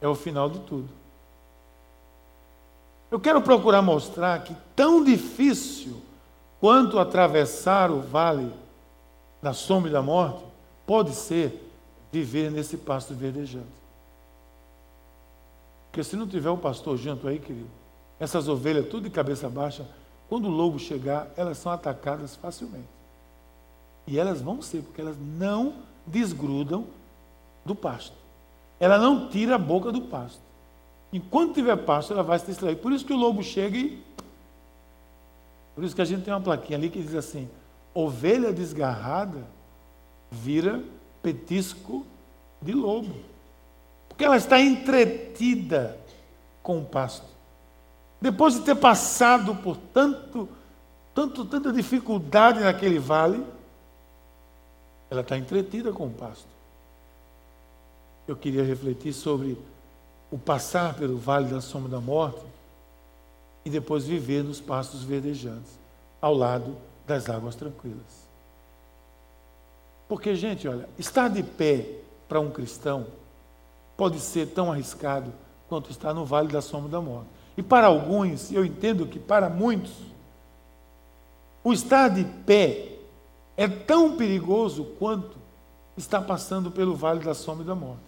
é 0.00 0.08
o 0.08 0.14
final 0.14 0.50
de 0.50 0.60
tudo. 0.60 0.88
Eu 3.10 3.20
quero 3.20 3.40
procurar 3.42 3.82
mostrar 3.82 4.42
que 4.42 4.56
tão 4.74 5.04
difícil 5.04 6.02
quanto 6.60 6.98
atravessar 6.98 7.90
o 7.90 8.00
vale 8.00 8.52
da 9.40 9.52
sombra 9.52 9.90
e 9.90 9.92
da 9.92 10.02
morte 10.02 10.44
pode 10.86 11.14
ser 11.14 11.70
viver 12.10 12.50
nesse 12.50 12.76
pasto 12.76 13.14
verdejante. 13.14 13.66
Porque 15.90 16.02
se 16.02 16.16
não 16.16 16.26
tiver 16.26 16.50
um 16.50 16.56
pastor 16.56 16.96
junto 16.96 17.28
aí, 17.28 17.38
querido, 17.38 17.68
essas 18.18 18.48
ovelhas 18.48 18.88
tudo 18.88 19.04
de 19.04 19.10
cabeça 19.10 19.48
baixa, 19.48 19.86
quando 20.28 20.46
o 20.46 20.50
lobo 20.50 20.78
chegar, 20.78 21.28
elas 21.36 21.58
são 21.58 21.70
atacadas 21.70 22.34
facilmente. 22.34 22.88
E 24.06 24.18
elas 24.18 24.40
vão 24.40 24.60
ser, 24.60 24.82
porque 24.82 25.00
elas 25.00 25.16
não 25.18 25.74
desgrudam 26.06 26.86
do 27.64 27.74
pasto. 27.74 28.16
Ela 28.78 28.98
não 28.98 29.28
tira 29.28 29.54
a 29.54 29.58
boca 29.58 29.90
do 29.90 30.02
pasto. 30.02 30.40
Enquanto 31.12 31.54
tiver 31.54 31.76
pasto, 31.76 32.12
ela 32.12 32.22
vai 32.22 32.38
se 32.38 32.46
distrair. 32.46 32.76
Por 32.76 32.92
isso 32.92 33.04
que 33.04 33.12
o 33.12 33.16
lobo 33.16 33.42
chega 33.42 33.78
e. 33.78 34.02
Por 35.74 35.84
isso 35.84 35.94
que 35.94 36.02
a 36.02 36.04
gente 36.04 36.24
tem 36.24 36.34
uma 36.34 36.40
plaquinha 36.40 36.78
ali 36.78 36.90
que 36.90 37.00
diz 37.00 37.14
assim: 37.14 37.48
ovelha 37.94 38.52
desgarrada 38.52 39.44
vira 40.30 40.82
petisco 41.22 42.04
de 42.60 42.72
lobo. 42.72 43.14
Porque 44.08 44.24
ela 44.24 44.36
está 44.36 44.60
entretida 44.60 45.98
com 46.62 46.78
o 46.78 46.84
pasto. 46.84 47.26
Depois 48.20 48.54
de 48.54 48.60
ter 48.60 48.74
passado 48.74 49.54
por 49.56 49.76
tanto, 49.76 50.48
tanto, 51.14 51.44
tanta 51.44 51.72
dificuldade 51.72 52.60
naquele 52.60 52.98
vale, 52.98 53.44
ela 55.14 55.22
está 55.22 55.38
entretida 55.38 55.92
com 55.92 56.06
o 56.06 56.10
pasto. 56.10 56.46
Eu 58.26 58.36
queria 58.36 58.64
refletir 58.64 59.12
sobre 59.12 59.58
o 60.30 60.38
passar 60.38 60.94
pelo 60.94 61.16
vale 61.16 61.48
da 61.48 61.60
sombra 61.60 61.90
da 61.90 62.00
morte 62.00 62.42
e 63.64 63.70
depois 63.70 64.04
viver 64.04 64.42
nos 64.42 64.60
pastos 64.60 65.02
verdejantes, 65.04 65.70
ao 66.20 66.34
lado 66.34 66.76
das 67.06 67.28
águas 67.28 67.54
tranquilas. 67.54 68.24
Porque, 70.08 70.34
gente, 70.34 70.66
olha, 70.68 70.88
estar 70.98 71.28
de 71.28 71.42
pé 71.42 71.86
para 72.28 72.40
um 72.40 72.50
cristão 72.50 73.06
pode 73.96 74.18
ser 74.20 74.48
tão 74.48 74.72
arriscado 74.72 75.32
quanto 75.68 75.90
estar 75.90 76.12
no 76.12 76.24
vale 76.24 76.48
da 76.48 76.60
sombra 76.60 76.90
da 76.90 77.00
morte. 77.00 77.28
E 77.56 77.62
para 77.62 77.86
alguns, 77.86 78.50
eu 78.52 78.64
entendo 78.64 79.06
que 79.06 79.18
para 79.18 79.48
muitos, 79.48 79.92
o 81.62 81.72
estar 81.72 82.08
de 82.08 82.24
pé 82.44 82.93
é 83.56 83.68
tão 83.68 84.16
perigoso 84.16 84.84
quanto 84.98 85.36
estar 85.96 86.22
passando 86.22 86.70
pelo 86.70 86.94
vale 86.94 87.20
da 87.20 87.34
sombra 87.34 87.64
da 87.64 87.74
morte. 87.74 88.02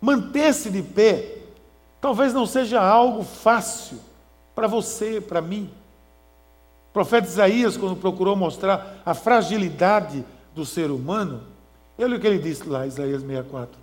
Manter-se 0.00 0.70
de 0.70 0.82
pé 0.82 1.38
talvez 2.00 2.32
não 2.32 2.46
seja 2.46 2.80
algo 2.80 3.22
fácil 3.22 3.98
para 4.54 4.66
você, 4.66 5.20
para 5.20 5.40
mim. 5.40 5.70
O 6.90 6.92
profeta 6.92 7.28
Isaías, 7.28 7.76
quando 7.76 7.96
procurou 7.96 8.34
mostrar 8.34 9.00
a 9.04 9.14
fragilidade 9.14 10.24
do 10.54 10.64
ser 10.64 10.90
humano, 10.90 11.42
olha 11.98 12.16
o 12.16 12.20
que 12.20 12.26
ele 12.26 12.38
disse 12.38 12.68
lá, 12.68 12.86
Isaías 12.86 13.20
64. 13.22 13.78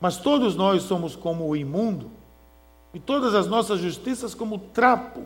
Mas 0.00 0.16
todos 0.16 0.56
nós 0.56 0.82
somos 0.82 1.14
como 1.14 1.46
o 1.46 1.56
imundo, 1.56 2.10
e 2.92 2.98
todas 2.98 3.34
as 3.34 3.46
nossas 3.46 3.80
justiças 3.80 4.34
como 4.34 4.58
trapo 4.58 5.22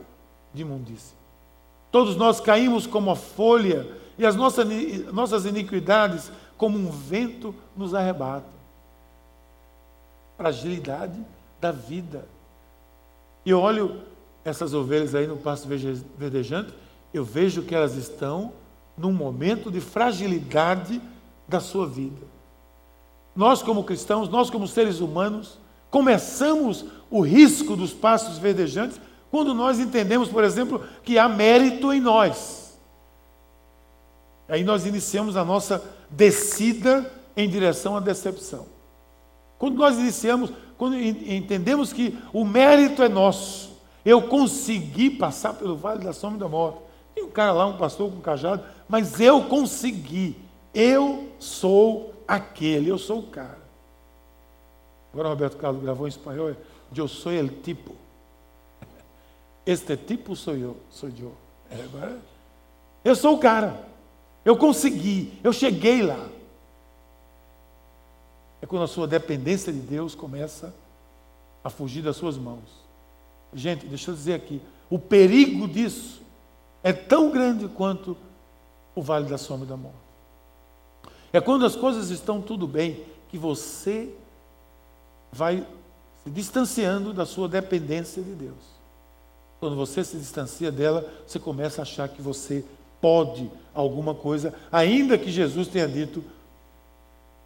de 0.52 0.62
imundícia. 0.62 1.16
Todos 1.90 2.16
nós 2.16 2.40
caímos 2.40 2.86
como 2.86 3.10
a 3.10 3.16
folha, 3.16 3.86
e 4.18 4.24
as 4.24 4.34
nossas, 4.34 4.66
nossas 5.12 5.44
iniquidades, 5.44 6.30
como 6.56 6.78
um 6.78 6.90
vento, 6.90 7.54
nos 7.76 7.94
arrebatam. 7.94 8.50
Fragilidade 10.36 11.18
da 11.60 11.70
vida. 11.70 12.26
E 13.44 13.50
eu 13.50 13.60
olho 13.60 14.00
essas 14.44 14.72
ovelhas 14.72 15.14
aí 15.14 15.26
no 15.26 15.36
pasto 15.36 15.68
verdejante, 16.16 16.72
eu 17.12 17.24
vejo 17.24 17.62
que 17.62 17.74
elas 17.74 17.94
estão 17.94 18.52
num 18.96 19.12
momento 19.12 19.70
de 19.70 19.80
fragilidade 19.80 21.00
da 21.48 21.60
sua 21.60 21.86
vida. 21.86 22.26
Nós, 23.34 23.62
como 23.62 23.84
cristãos, 23.84 24.28
nós, 24.28 24.48
como 24.48 24.66
seres 24.66 25.00
humanos, 25.00 25.58
começamos 25.90 26.86
o 27.10 27.20
risco 27.20 27.76
dos 27.76 27.92
pastos 27.92 28.38
verdejantes 28.38 29.00
quando 29.30 29.52
nós 29.52 29.78
entendemos, 29.78 30.28
por 30.28 30.44
exemplo, 30.44 30.82
que 31.02 31.18
há 31.18 31.28
mérito 31.28 31.92
em 31.92 32.00
nós. 32.00 32.65
Aí 34.48 34.62
nós 34.62 34.86
iniciamos 34.86 35.36
a 35.36 35.44
nossa 35.44 35.82
descida 36.08 37.10
em 37.36 37.48
direção 37.48 37.96
à 37.96 38.00
decepção. 38.00 38.66
Quando 39.58 39.76
nós 39.76 39.98
iniciamos, 39.98 40.52
quando 40.76 40.96
entendemos 40.98 41.92
que 41.92 42.16
o 42.32 42.44
mérito 42.44 43.02
é 43.02 43.08
nosso, 43.08 43.76
eu 44.04 44.22
consegui 44.22 45.10
passar 45.10 45.54
pelo 45.54 45.76
vale 45.76 46.04
da 46.04 46.12
sombra 46.12 46.38
da 46.38 46.48
morte. 46.48 46.78
Tem 47.14 47.24
um 47.24 47.30
cara 47.30 47.52
lá, 47.52 47.66
um 47.66 47.76
pastor 47.76 48.10
com 48.10 48.18
um 48.18 48.20
cajado, 48.20 48.62
mas 48.88 49.20
eu 49.20 49.44
consegui. 49.44 50.36
Eu 50.72 51.28
sou 51.38 52.14
aquele, 52.28 52.90
eu 52.90 52.98
sou 52.98 53.20
o 53.20 53.26
cara. 53.26 53.58
Agora 55.12 55.28
o 55.28 55.30
Roberto 55.30 55.56
Carlos 55.56 55.82
gravou 55.82 56.06
em 56.06 56.10
espanhol, 56.10 56.54
eu 56.94 57.08
sou 57.08 57.32
el 57.32 57.48
tipo. 57.48 57.94
Este 59.64 59.96
tipo 59.96 60.36
sou 60.36 60.54
eu, 60.54 60.76
sou 60.90 61.08
eu. 61.18 61.32
É, 61.70 61.82
agora, 61.82 62.18
eu 63.02 63.16
sou 63.16 63.34
o 63.34 63.38
cara. 63.38 63.95
Eu 64.46 64.56
consegui, 64.56 65.36
eu 65.42 65.52
cheguei 65.52 66.02
lá. 66.02 66.28
É 68.62 68.66
quando 68.66 68.84
a 68.84 68.86
sua 68.86 69.08
dependência 69.08 69.72
de 69.72 69.80
Deus 69.80 70.14
começa 70.14 70.72
a 71.64 71.68
fugir 71.68 72.00
das 72.00 72.16
suas 72.16 72.38
mãos. 72.38 72.62
Gente, 73.52 73.86
deixa 73.86 74.12
eu 74.12 74.14
dizer 74.14 74.34
aqui, 74.34 74.62
o 74.88 75.00
perigo 75.00 75.66
disso 75.66 76.22
é 76.80 76.92
tão 76.92 77.32
grande 77.32 77.66
quanto 77.66 78.16
o 78.94 79.02
vale 79.02 79.28
da 79.28 79.36
sombra 79.36 79.66
da 79.66 79.76
morte. 79.76 79.98
É 81.32 81.40
quando 81.40 81.66
as 81.66 81.74
coisas 81.74 82.10
estão 82.10 82.40
tudo 82.40 82.68
bem 82.68 83.04
que 83.28 83.36
você 83.36 84.14
vai 85.32 85.66
se 86.22 86.30
distanciando 86.30 87.12
da 87.12 87.26
sua 87.26 87.48
dependência 87.48 88.22
de 88.22 88.30
Deus. 88.30 88.76
Quando 89.58 89.74
você 89.74 90.04
se 90.04 90.16
distancia 90.16 90.70
dela, 90.70 91.04
você 91.26 91.40
começa 91.40 91.80
a 91.80 91.82
achar 91.82 92.08
que 92.08 92.22
você 92.22 92.64
pode 93.00 93.50
alguma 93.74 94.14
coisa, 94.14 94.54
ainda 94.72 95.18
que 95.18 95.30
Jesus 95.30 95.68
tenha 95.68 95.86
dito: 95.86 96.24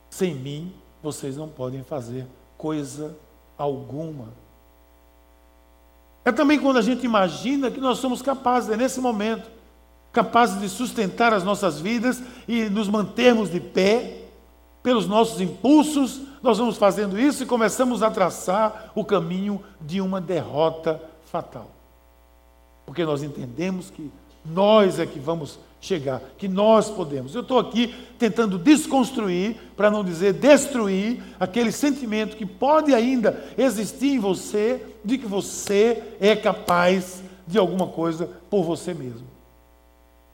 Sem 0.09 0.35
mim, 0.35 0.73
vocês 1.03 1.37
não 1.37 1.49
podem 1.49 1.83
fazer 1.83 2.27
coisa 2.57 3.17
alguma. 3.57 4.29
É 6.25 6.31
também 6.31 6.59
quando 6.59 6.79
a 6.79 6.83
gente 6.83 7.05
imagina 7.05 7.71
que 7.71 7.81
nós 7.81 7.99
somos 7.99 8.21
capazes, 8.23 8.71
é 8.71 8.77
nesse 8.77 9.01
momento, 9.01 9.51
capazes 10.13 10.61
de 10.61 10.69
sustentar 10.69 11.33
as 11.33 11.43
nossas 11.43 11.81
vidas 11.81 12.23
e 12.47 12.65
nos 12.65 12.89
mantermos 12.89 13.51
de 13.51 13.61
pé 13.61 14.25
pelos 14.83 15.07
nossos 15.07 15.41
impulsos, 15.41 16.21
nós 16.43 16.59
vamos 16.59 16.77
fazendo 16.77 17.19
isso 17.19 17.43
e 17.43 17.47
começamos 17.47 18.03
a 18.03 18.11
traçar 18.11 18.93
o 18.95 19.05
caminho 19.05 19.63
de 19.81 20.01
uma 20.01 20.21
derrota 20.21 21.03
fatal. 21.27 21.71
Porque 22.87 23.05
nós 23.05 23.23
entendemos 23.23 23.91
que 23.91 24.11
nós 24.45 24.99
é 24.99 25.07
que 25.07 25.19
vamos 25.19 25.59
chegar, 25.81 26.21
que 26.37 26.47
nós 26.47 26.91
podemos. 26.91 27.35
Eu 27.35 27.41
estou 27.41 27.59
aqui 27.59 27.95
tentando 28.19 28.59
desconstruir, 28.59 29.57
para 29.77 29.91
não 29.91 30.05
dizer 30.05 30.35
destruir, 30.35 31.23
aquele 31.39 31.73
sentimento 31.73 32.37
que 32.37 32.45
pode 32.45 32.95
ainda 32.95 33.43
existir 33.57 34.09
em 34.09 34.19
você 34.19 34.85
de 35.05 35.17
que 35.17 35.27
você 35.27 36.03
é 36.21 36.37
capaz 36.37 37.23
de 37.47 37.59
alguma 37.59 37.87
coisa 37.87 38.29
por 38.51 38.63
você 38.63 38.93
mesmo. 38.93 39.27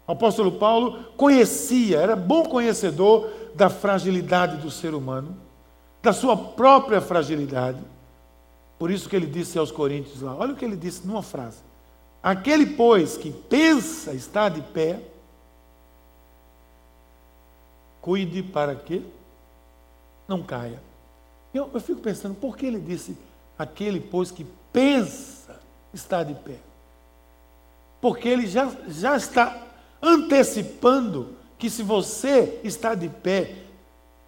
O 0.06 0.12
apóstolo 0.12 0.52
Paulo 0.52 1.04
conhecia, 1.16 1.98
era 1.98 2.14
bom 2.14 2.44
conhecedor 2.44 3.30
da 3.54 3.70
fragilidade 3.70 4.58
do 4.58 4.70
ser 4.70 4.94
humano, 4.94 5.36
da 6.02 6.12
sua 6.12 6.36
própria 6.36 7.00
fragilidade. 7.00 7.78
Por 8.78 8.90
isso 8.90 9.08
que 9.08 9.16
ele 9.16 9.26
disse 9.26 9.58
aos 9.58 9.72
Coríntios 9.72 10.22
lá, 10.22 10.36
olha 10.36 10.52
o 10.52 10.56
que 10.56 10.64
ele 10.64 10.76
disse 10.76 11.06
numa 11.06 11.22
frase. 11.22 11.58
Aquele, 12.26 12.66
pois, 12.66 13.16
que 13.16 13.30
pensa 13.30 14.12
estar 14.12 14.48
de 14.48 14.60
pé, 14.60 14.98
cuide 18.02 18.42
para 18.42 18.74
que 18.74 19.06
não 20.26 20.42
caia. 20.42 20.82
Eu, 21.54 21.70
eu 21.72 21.80
fico 21.80 22.00
pensando, 22.00 22.34
por 22.34 22.56
que 22.56 22.66
ele 22.66 22.80
disse 22.80 23.16
aquele, 23.56 24.00
pois, 24.00 24.32
que 24.32 24.44
pensa 24.72 25.60
estar 25.94 26.24
de 26.24 26.34
pé? 26.34 26.56
Porque 28.00 28.28
ele 28.28 28.48
já, 28.48 28.72
já 28.88 29.16
está 29.16 29.62
antecipando 30.02 31.36
que 31.56 31.70
se 31.70 31.84
você 31.84 32.60
está 32.64 32.96
de 32.96 33.08
pé, 33.08 33.54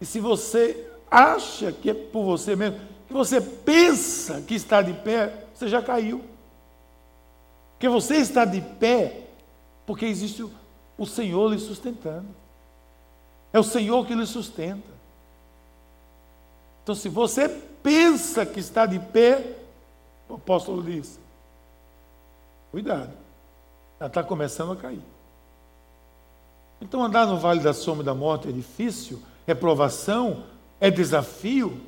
e 0.00 0.06
se 0.06 0.20
você 0.20 0.88
acha 1.10 1.72
que 1.72 1.90
é 1.90 1.94
por 1.94 2.22
você 2.22 2.54
mesmo, 2.54 2.78
que 3.08 3.12
você 3.12 3.40
pensa 3.40 4.40
que 4.40 4.54
está 4.54 4.82
de 4.82 4.92
pé, 4.92 5.46
você 5.52 5.66
já 5.66 5.82
caiu. 5.82 6.37
Porque 7.78 7.88
você 7.88 8.16
está 8.16 8.44
de 8.44 8.60
pé 8.60 9.28
porque 9.86 10.04
existe 10.04 10.44
o, 10.98 11.06
Senhor 11.06 11.50
lhe 11.50 11.58
sustentando. 11.58 12.26
É 13.52 13.58
o 13.58 13.62
Senhor 13.62 14.04
que 14.04 14.14
lhe 14.14 14.26
sustenta. 14.26 14.90
Então, 16.82 16.94
se 16.94 17.08
você 17.08 17.48
pensa 17.48 18.44
que 18.44 18.58
está 18.58 18.84
de 18.84 18.98
pé, 18.98 19.56
o 20.28 20.34
apóstolo 20.34 20.82
diz: 20.82 21.20
cuidado, 22.72 23.12
já 24.00 24.08
está 24.08 24.22
começando 24.22 24.72
a 24.72 24.76
cair. 24.76 25.00
Então, 26.82 27.02
andar 27.02 27.26
no 27.26 27.38
vale 27.38 27.60
da 27.60 27.72
sombra 27.72 28.02
e 28.02 28.06
da 28.06 28.14
morte 28.14 28.48
é 28.48 28.52
difícil, 28.52 29.22
é 29.46 29.54
provação, 29.54 30.42
é 30.78 30.90
desafio, 30.90 31.80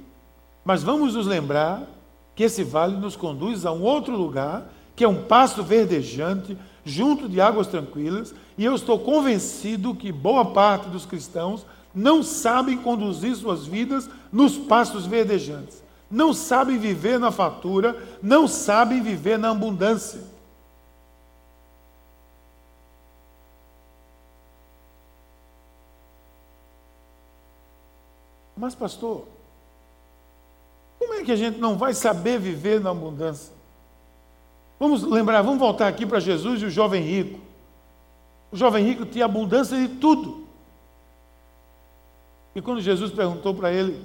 mas 0.64 0.82
vamos 0.82 1.14
nos 1.16 1.26
lembrar 1.26 1.82
que 2.34 2.44
esse 2.44 2.64
vale 2.64 2.96
nos 2.96 3.14
conduz 3.14 3.66
a 3.66 3.72
um 3.72 3.82
outro 3.82 4.16
lugar, 4.16 4.72
que 5.00 5.04
é 5.04 5.08
um 5.08 5.22
pasto 5.22 5.62
verdejante, 5.64 6.58
junto 6.84 7.26
de 7.26 7.40
águas 7.40 7.68
tranquilas, 7.68 8.34
e 8.58 8.66
eu 8.66 8.74
estou 8.74 8.98
convencido 8.98 9.94
que 9.94 10.12
boa 10.12 10.52
parte 10.52 10.90
dos 10.90 11.06
cristãos 11.06 11.64
não 11.94 12.22
sabem 12.22 12.76
conduzir 12.76 13.34
suas 13.34 13.64
vidas 13.64 14.10
nos 14.30 14.58
pastos 14.58 15.06
verdejantes, 15.06 15.82
não 16.10 16.34
sabem 16.34 16.76
viver 16.76 17.18
na 17.18 17.30
fatura, 17.30 17.96
não 18.22 18.46
sabem 18.46 19.02
viver 19.02 19.38
na 19.38 19.52
abundância. 19.52 20.20
Mas, 28.54 28.74
pastor, 28.74 29.26
como 30.98 31.14
é 31.14 31.24
que 31.24 31.32
a 31.32 31.36
gente 31.36 31.58
não 31.58 31.78
vai 31.78 31.94
saber 31.94 32.38
viver 32.38 32.82
na 32.82 32.90
abundância? 32.90 33.59
Vamos 34.80 35.02
lembrar, 35.02 35.42
vamos 35.42 35.60
voltar 35.60 35.86
aqui 35.86 36.06
para 36.06 36.18
Jesus 36.18 36.62
e 36.62 36.64
o 36.64 36.70
jovem 36.70 37.02
rico. 37.02 37.38
O 38.50 38.56
jovem 38.56 38.84
rico 38.84 39.04
tinha 39.04 39.26
abundância 39.26 39.76
de 39.76 39.94
tudo. 39.96 40.46
E 42.54 42.60
quando 42.60 42.80
Jesus 42.80 43.12
perguntou 43.12 43.54
para 43.54 43.70
ele 43.70 44.02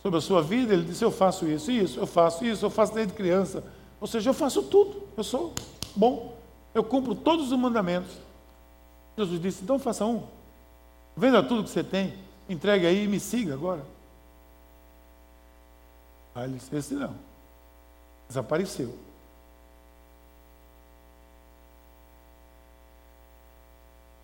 sobre 0.00 0.18
a 0.18 0.22
sua 0.22 0.40
vida, 0.40 0.72
ele 0.72 0.84
disse: 0.84 1.04
Eu 1.04 1.10
faço 1.10 1.46
isso, 1.46 1.70
isso, 1.70 1.98
eu 1.98 2.06
faço 2.06 2.44
isso, 2.46 2.64
eu 2.64 2.70
faço 2.70 2.94
desde 2.94 3.12
criança. 3.12 3.64
Ou 4.00 4.06
seja, 4.06 4.30
eu 4.30 4.34
faço 4.34 4.62
tudo, 4.62 5.02
eu 5.16 5.24
sou 5.24 5.52
bom, 5.94 6.34
eu 6.72 6.82
cumpro 6.82 7.14
todos 7.14 7.50
os 7.52 7.58
mandamentos. 7.58 8.12
Jesus 9.18 9.42
disse: 9.42 9.64
Então 9.64 9.78
faça 9.78 10.06
um. 10.06 10.22
Venda 11.16 11.42
tudo 11.42 11.64
que 11.64 11.70
você 11.70 11.84
tem 11.84 12.14
entregue 12.48 12.86
aí 12.86 13.04
e 13.04 13.08
me 13.08 13.18
siga 13.18 13.54
agora. 13.54 13.84
Aí 16.34 16.44
ele 16.44 16.54
disse, 16.54 16.74
esse 16.74 16.94
não. 16.94 17.14
Desapareceu. 18.28 18.94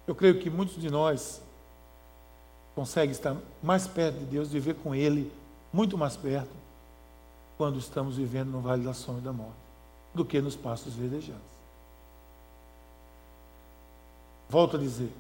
Eu 0.08 0.14
creio 0.14 0.40
que 0.40 0.48
muitos 0.48 0.80
de 0.80 0.90
nós 0.90 1.42
conseguem 2.74 3.10
estar 3.10 3.36
mais 3.62 3.86
perto 3.86 4.20
de 4.20 4.24
Deus, 4.24 4.50
viver 4.50 4.74
com 4.76 4.94
Ele 4.94 5.30
muito 5.70 5.98
mais 5.98 6.16
perto, 6.16 6.50
quando 7.58 7.78
estamos 7.78 8.16
vivendo 8.16 8.48
no 8.48 8.62
vale 8.62 8.82
da 8.82 8.94
sombra 8.94 9.20
e 9.20 9.24
da 9.24 9.34
morte, 9.34 9.58
do 10.14 10.24
que 10.24 10.40
nos 10.40 10.56
pastos 10.56 10.94
verdejantes. 10.94 11.42
Volto 14.48 14.78
a 14.78 14.80
dizer, 14.80 15.12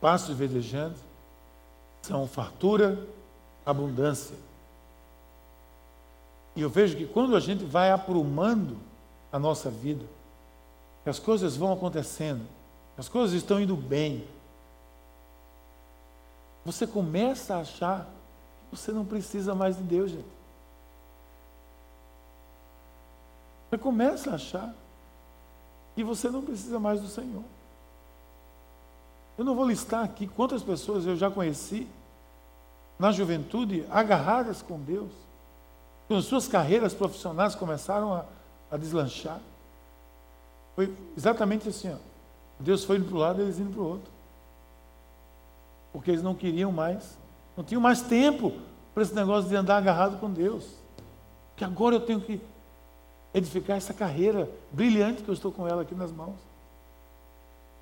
pastos 0.00 0.34
verdejantes 0.34 1.02
são 2.00 2.26
fartura, 2.26 3.06
abundância. 3.66 4.36
E 6.54 6.62
eu 6.62 6.70
vejo 6.70 6.96
que 6.96 7.06
quando 7.06 7.36
a 7.36 7.40
gente 7.40 7.66
vai 7.66 7.90
aprumando 7.90 8.78
a 9.30 9.38
nossa 9.38 9.68
vida, 9.68 10.06
as 11.04 11.18
coisas 11.18 11.54
vão 11.54 11.72
acontecendo, 11.72 12.55
as 12.96 13.08
coisas 13.08 13.36
estão 13.36 13.60
indo 13.60 13.76
bem, 13.76 14.26
você 16.64 16.86
começa 16.86 17.54
a 17.54 17.60
achar 17.60 18.08
que 18.70 18.76
você 18.76 18.90
não 18.90 19.04
precisa 19.04 19.54
mais 19.54 19.76
de 19.76 19.82
Deus, 19.82 20.10
gente. 20.10 20.36
Você 23.70 23.78
começa 23.78 24.30
a 24.30 24.34
achar 24.34 24.74
que 25.94 26.02
você 26.02 26.28
não 26.30 26.42
precisa 26.42 26.78
mais 26.78 27.00
do 27.00 27.08
Senhor. 27.08 27.44
Eu 29.38 29.44
não 29.44 29.54
vou 29.54 29.66
listar 29.66 30.02
aqui 30.02 30.26
quantas 30.26 30.62
pessoas 30.62 31.06
eu 31.06 31.16
já 31.16 31.30
conheci 31.30 31.86
na 32.98 33.12
juventude 33.12 33.86
agarradas 33.90 34.62
com 34.62 34.80
Deus, 34.80 35.10
quando 36.08 36.22
suas 36.22 36.48
carreiras 36.48 36.94
profissionais 36.94 37.54
começaram 37.54 38.14
a, 38.14 38.24
a 38.70 38.76
deslanchar. 38.76 39.40
Foi 40.74 40.94
exatamente 41.16 41.68
assim: 41.68 41.92
ó. 41.92 42.15
Deus 42.58 42.84
foi 42.84 42.96
indo 42.96 43.06
para 43.06 43.16
um 43.16 43.20
lado 43.20 43.40
e 43.40 43.44
eles 43.44 43.58
indo 43.58 43.70
para 43.70 43.82
o 43.82 43.86
outro. 43.86 44.10
Porque 45.92 46.10
eles 46.10 46.22
não 46.22 46.34
queriam 46.34 46.72
mais, 46.72 47.18
não 47.56 47.64
tinham 47.64 47.80
mais 47.80 48.02
tempo 48.02 48.52
para 48.94 49.02
esse 49.02 49.14
negócio 49.14 49.48
de 49.48 49.56
andar 49.56 49.76
agarrado 49.76 50.18
com 50.18 50.30
Deus. 50.30 50.66
Que 51.54 51.64
agora 51.64 51.96
eu 51.96 52.00
tenho 52.00 52.20
que 52.20 52.40
edificar 53.34 53.76
essa 53.76 53.92
carreira 53.92 54.48
brilhante 54.72 55.22
que 55.22 55.28
eu 55.28 55.34
estou 55.34 55.52
com 55.52 55.66
ela 55.68 55.82
aqui 55.82 55.94
nas 55.94 56.10
mãos. 56.10 56.36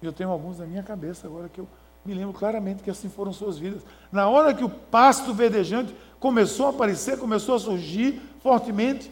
E 0.03 0.07
eu 0.07 0.13
tenho 0.13 0.31
alguns 0.31 0.59
na 0.59 0.67
minha 0.67 0.83
cabeça 0.83 1.27
agora 1.27 1.49
que 1.49 1.61
eu 1.61 1.69
me 2.05 2.13
lembro 2.13 2.35
claramente 2.35 2.83
que 2.83 2.91
assim 2.91 3.09
foram 3.09 3.33
suas 3.33 3.57
vidas. 3.57 3.83
Na 4.13 4.29
hora 4.29 4.53
que 4.53 4.65
o 4.65 4.69
pasto 4.69 5.33
verdejante 5.33 5.95
começou 6.21 6.67
a 6.67 6.71
aparecer, 6.71 7.19
começou 7.19 7.55
a 7.55 7.59
surgir 7.59 8.21
fortemente, 8.43 9.11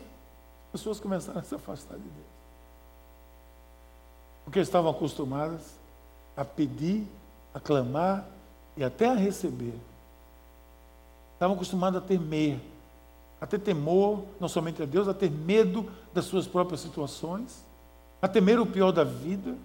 as 0.67 0.81
pessoas 0.81 1.01
começaram 1.01 1.41
a 1.41 1.43
se 1.43 1.55
afastar 1.55 1.97
de 1.97 2.03
Deus. 2.03 2.32
Porque 4.45 4.61
estavam 4.61 4.91
acostumadas 4.91 5.63
a 6.37 6.45
pedir, 6.45 7.07
a 7.55 7.61
clamar 7.61 8.27
e 8.77 8.83
até 8.83 9.09
a 9.09 9.15
receber. 9.15 9.75
Estavam 11.35 11.57
acostumadas 11.57 12.03
a 12.03 12.07
temer, 12.07 12.59
a 13.41 13.47
ter 13.47 13.59
temor, 13.59 14.25
não 14.39 14.49
somente 14.49 14.83
a 14.83 14.87
Deus, 14.87 15.09
a 15.09 15.15
ter 15.15 15.31
medo 15.31 15.91
das 16.15 16.25
suas 16.25 16.47
próprias 16.47 16.81
situações, 16.81 17.65
a 18.21 18.29
temer 18.29 18.61
o 18.61 18.67
pior 18.67 18.93
da 18.93 19.05
vida. 19.05 19.57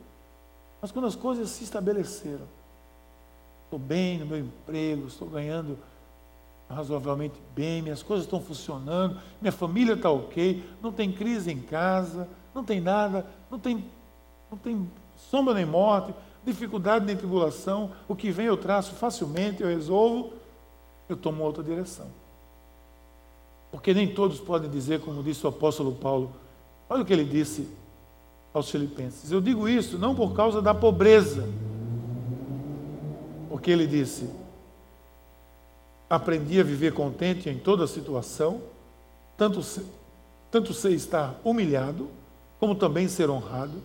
Mas 0.82 0.92
quando 0.92 1.06
as 1.06 1.16
coisas 1.16 1.50
se 1.50 1.64
estabeleceram, 1.64 2.48
estou 3.66 3.80
bem 3.80 4.20
no 4.20 4.26
meu 4.26 4.40
emprego, 4.40 5.08
estou 5.08 5.28
ganhando 5.30 5.78
razoavelmente 6.70 7.40
bem, 7.56 7.82
minhas 7.82 8.04
coisas 8.04 8.26
estão 8.26 8.42
funcionando, 8.42 9.20
minha 9.42 9.52
família 9.52 9.94
está 9.94 10.10
ok, 10.10 10.64
não 10.82 10.92
tem 10.92 11.12
crise 11.12 11.52
em 11.52 11.62
casa, 11.62 12.28
não 12.54 12.64
tem 12.64 12.82
nada, 12.82 13.26
não 13.50 13.58
tem, 13.58 13.86
não 14.52 14.58
tem 14.58 14.90
sombra 15.30 15.54
nem 15.54 15.66
morte, 15.66 16.14
dificuldade 16.46 17.06
nem 17.06 17.16
tribulação, 17.16 17.92
o 18.08 18.16
que 18.16 18.32
vem 18.32 18.46
eu 18.46 18.58
traço 18.58 18.94
facilmente, 18.96 19.62
eu 19.62 19.68
resolvo. 19.68 20.34
eu 21.10 21.16
tomo 21.16 21.44
outra 21.44 21.64
direção. 21.64 22.08
Porque 23.72 23.94
nem 23.94 24.14
todos 24.14 24.40
podem 24.40 24.70
dizer, 24.70 25.00
como 25.02 25.24
disse 25.24 25.46
o 25.46 25.50
apóstolo 25.50 25.94
Paulo, 25.94 26.34
olha 26.90 27.02
o 27.02 27.06
que 27.06 27.14
ele 27.14 27.24
disse 27.24 27.68
aos 28.54 28.70
Filipenses. 28.70 29.32
Eu 29.32 29.40
digo 29.40 29.68
isso 29.70 29.98
não 29.98 30.16
por 30.16 30.34
causa 30.34 30.62
da 30.62 30.74
pobreza, 30.74 31.48
porque 33.50 33.72
ele 33.72 33.88
disse: 33.88 34.30
aprendi 36.10 36.60
a 36.60 36.64
viver 36.64 36.94
contente 36.94 37.50
em 37.50 37.58
toda 37.58 37.88
situação, 37.88 38.62
tanto, 39.36 39.62
tanto 40.50 40.74
sei 40.74 40.96
estar 40.96 41.40
humilhado, 41.44 42.10
como 42.60 42.76
também 42.76 43.08
ser 43.08 43.30
honrado, 43.30 43.82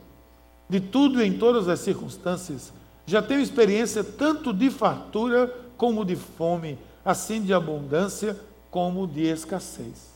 de 0.73 0.81
tudo 0.81 1.23
e 1.23 1.27
em 1.27 1.35
todas 1.35 1.69
as 1.69 1.81
circunstâncias. 1.81 2.73
Já 3.05 3.21
tenho 3.21 3.43
experiência 3.43 4.03
tanto 4.03 4.55
de 4.55 4.71
fartura 4.71 5.55
como 5.77 6.03
de 6.03 6.17
fome, 6.17 6.79
assim 7.05 7.43
de 7.43 7.53
abundância 7.53 8.41
como 8.71 9.07
de 9.07 9.21
escassez. 9.21 10.13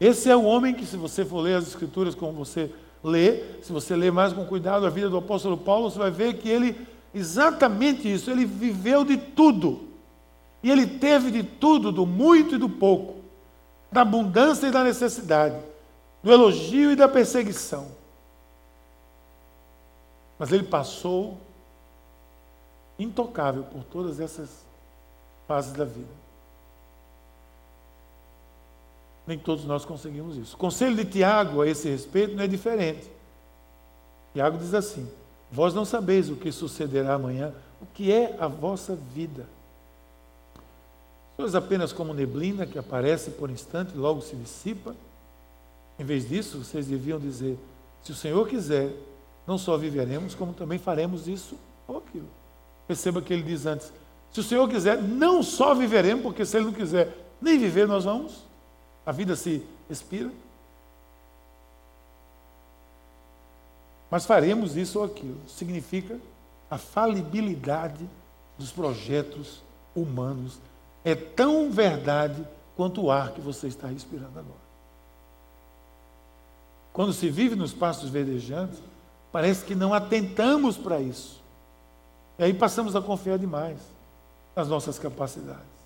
Esse 0.00 0.30
é 0.30 0.34
o 0.34 0.44
homem 0.44 0.72
que, 0.72 0.86
se 0.86 0.96
você 0.96 1.22
for 1.22 1.40
ler 1.40 1.56
as 1.56 1.68
Escrituras 1.68 2.14
como 2.14 2.32
você 2.32 2.70
lê, 3.04 3.42
se 3.60 3.70
você 3.70 3.94
ler 3.94 4.10
mais 4.10 4.32
com 4.32 4.46
cuidado 4.46 4.86
a 4.86 4.90
vida 4.90 5.10
do 5.10 5.18
apóstolo 5.18 5.58
Paulo, 5.58 5.90
você 5.90 5.98
vai 5.98 6.10
ver 6.10 6.38
que 6.38 6.48
ele, 6.48 6.74
exatamente 7.14 8.10
isso, 8.10 8.30
ele 8.30 8.46
viveu 8.46 9.04
de 9.04 9.18
tudo. 9.18 9.80
E 10.62 10.70
ele 10.70 10.86
teve 10.86 11.30
de 11.30 11.42
tudo, 11.42 11.92
do 11.92 12.06
muito 12.06 12.54
e 12.54 12.58
do 12.58 12.70
pouco, 12.70 13.16
da 13.92 14.00
abundância 14.00 14.66
e 14.66 14.70
da 14.70 14.82
necessidade, 14.82 15.58
do 16.22 16.32
elogio 16.32 16.92
e 16.92 16.96
da 16.96 17.06
perseguição. 17.06 17.95
Mas 20.38 20.52
ele 20.52 20.64
passou 20.64 21.38
intocável 22.98 23.64
por 23.64 23.84
todas 23.84 24.20
essas 24.20 24.64
fases 25.46 25.72
da 25.72 25.84
vida. 25.84 26.26
Nem 29.26 29.38
todos 29.38 29.64
nós 29.64 29.84
conseguimos 29.84 30.36
isso. 30.36 30.54
O 30.54 30.58
conselho 30.58 30.94
de 30.94 31.04
Tiago 31.04 31.60
a 31.60 31.66
esse 31.66 31.88
respeito 31.88 32.36
não 32.36 32.44
é 32.44 32.46
diferente. 32.46 33.10
Tiago 34.32 34.58
diz 34.58 34.72
assim: 34.72 35.10
Vós 35.50 35.74
não 35.74 35.84
sabeis 35.84 36.30
o 36.30 36.36
que 36.36 36.52
sucederá 36.52 37.14
amanhã, 37.14 37.52
o 37.80 37.86
que 37.86 38.12
é 38.12 38.36
a 38.38 38.46
vossa 38.46 38.94
vida. 38.94 39.46
Sois 41.36 41.54
apenas 41.54 41.92
como 41.92 42.14
neblina 42.14 42.66
que 42.66 42.78
aparece 42.78 43.30
por 43.32 43.50
instante 43.50 43.94
e 43.94 43.98
logo 43.98 44.22
se 44.22 44.36
dissipa. 44.36 44.94
Em 45.98 46.04
vez 46.04 46.28
disso, 46.28 46.62
vocês 46.62 46.86
deviam 46.86 47.18
dizer: 47.18 47.58
Se 48.02 48.12
o 48.12 48.14
Senhor 48.14 48.46
quiser, 48.46 48.92
não 49.46 49.58
só 49.58 49.76
viveremos, 49.76 50.34
como 50.34 50.52
também 50.52 50.78
faremos 50.78 51.28
isso 51.28 51.56
ou 51.86 51.98
aquilo. 51.98 52.28
Perceba 52.86 53.22
que 53.22 53.32
ele 53.32 53.42
diz 53.42 53.66
antes: 53.66 53.92
Se 54.32 54.40
o 54.40 54.42
Senhor 54.42 54.68
quiser, 54.68 55.00
não 55.00 55.42
só 55.42 55.74
viveremos, 55.74 56.22
porque 56.22 56.44
se 56.44 56.56
ele 56.56 56.66
não 56.66 56.72
quiser 56.72 57.12
nem 57.40 57.58
viver, 57.58 57.86
nós 57.86 58.04
vamos 58.04 58.46
a 59.06 59.12
vida 59.12 59.36
se 59.36 59.64
expira. 59.88 60.32
Mas 64.10 64.26
faremos 64.26 64.76
isso 64.76 64.98
ou 64.98 65.04
aquilo. 65.04 65.38
Significa 65.46 66.18
a 66.68 66.76
falibilidade 66.76 68.04
dos 68.58 68.72
projetos 68.72 69.62
humanos. 69.94 70.58
É 71.04 71.14
tão 71.14 71.70
verdade 71.70 72.44
quanto 72.76 73.02
o 73.02 73.10
ar 73.12 73.30
que 73.30 73.40
você 73.40 73.68
está 73.68 73.86
respirando 73.86 74.40
agora. 74.40 74.66
Quando 76.92 77.12
se 77.12 77.30
vive 77.30 77.54
nos 77.54 77.72
pastos 77.72 78.10
verdejantes, 78.10 78.80
parece 79.32 79.64
que 79.64 79.74
não 79.74 79.92
atentamos 79.92 80.76
para 80.76 81.00
isso. 81.00 81.42
E 82.38 82.44
aí 82.44 82.54
passamos 82.54 82.94
a 82.94 83.00
confiar 83.00 83.38
demais 83.38 83.78
nas 84.54 84.68
nossas 84.68 84.98
capacidades. 84.98 85.76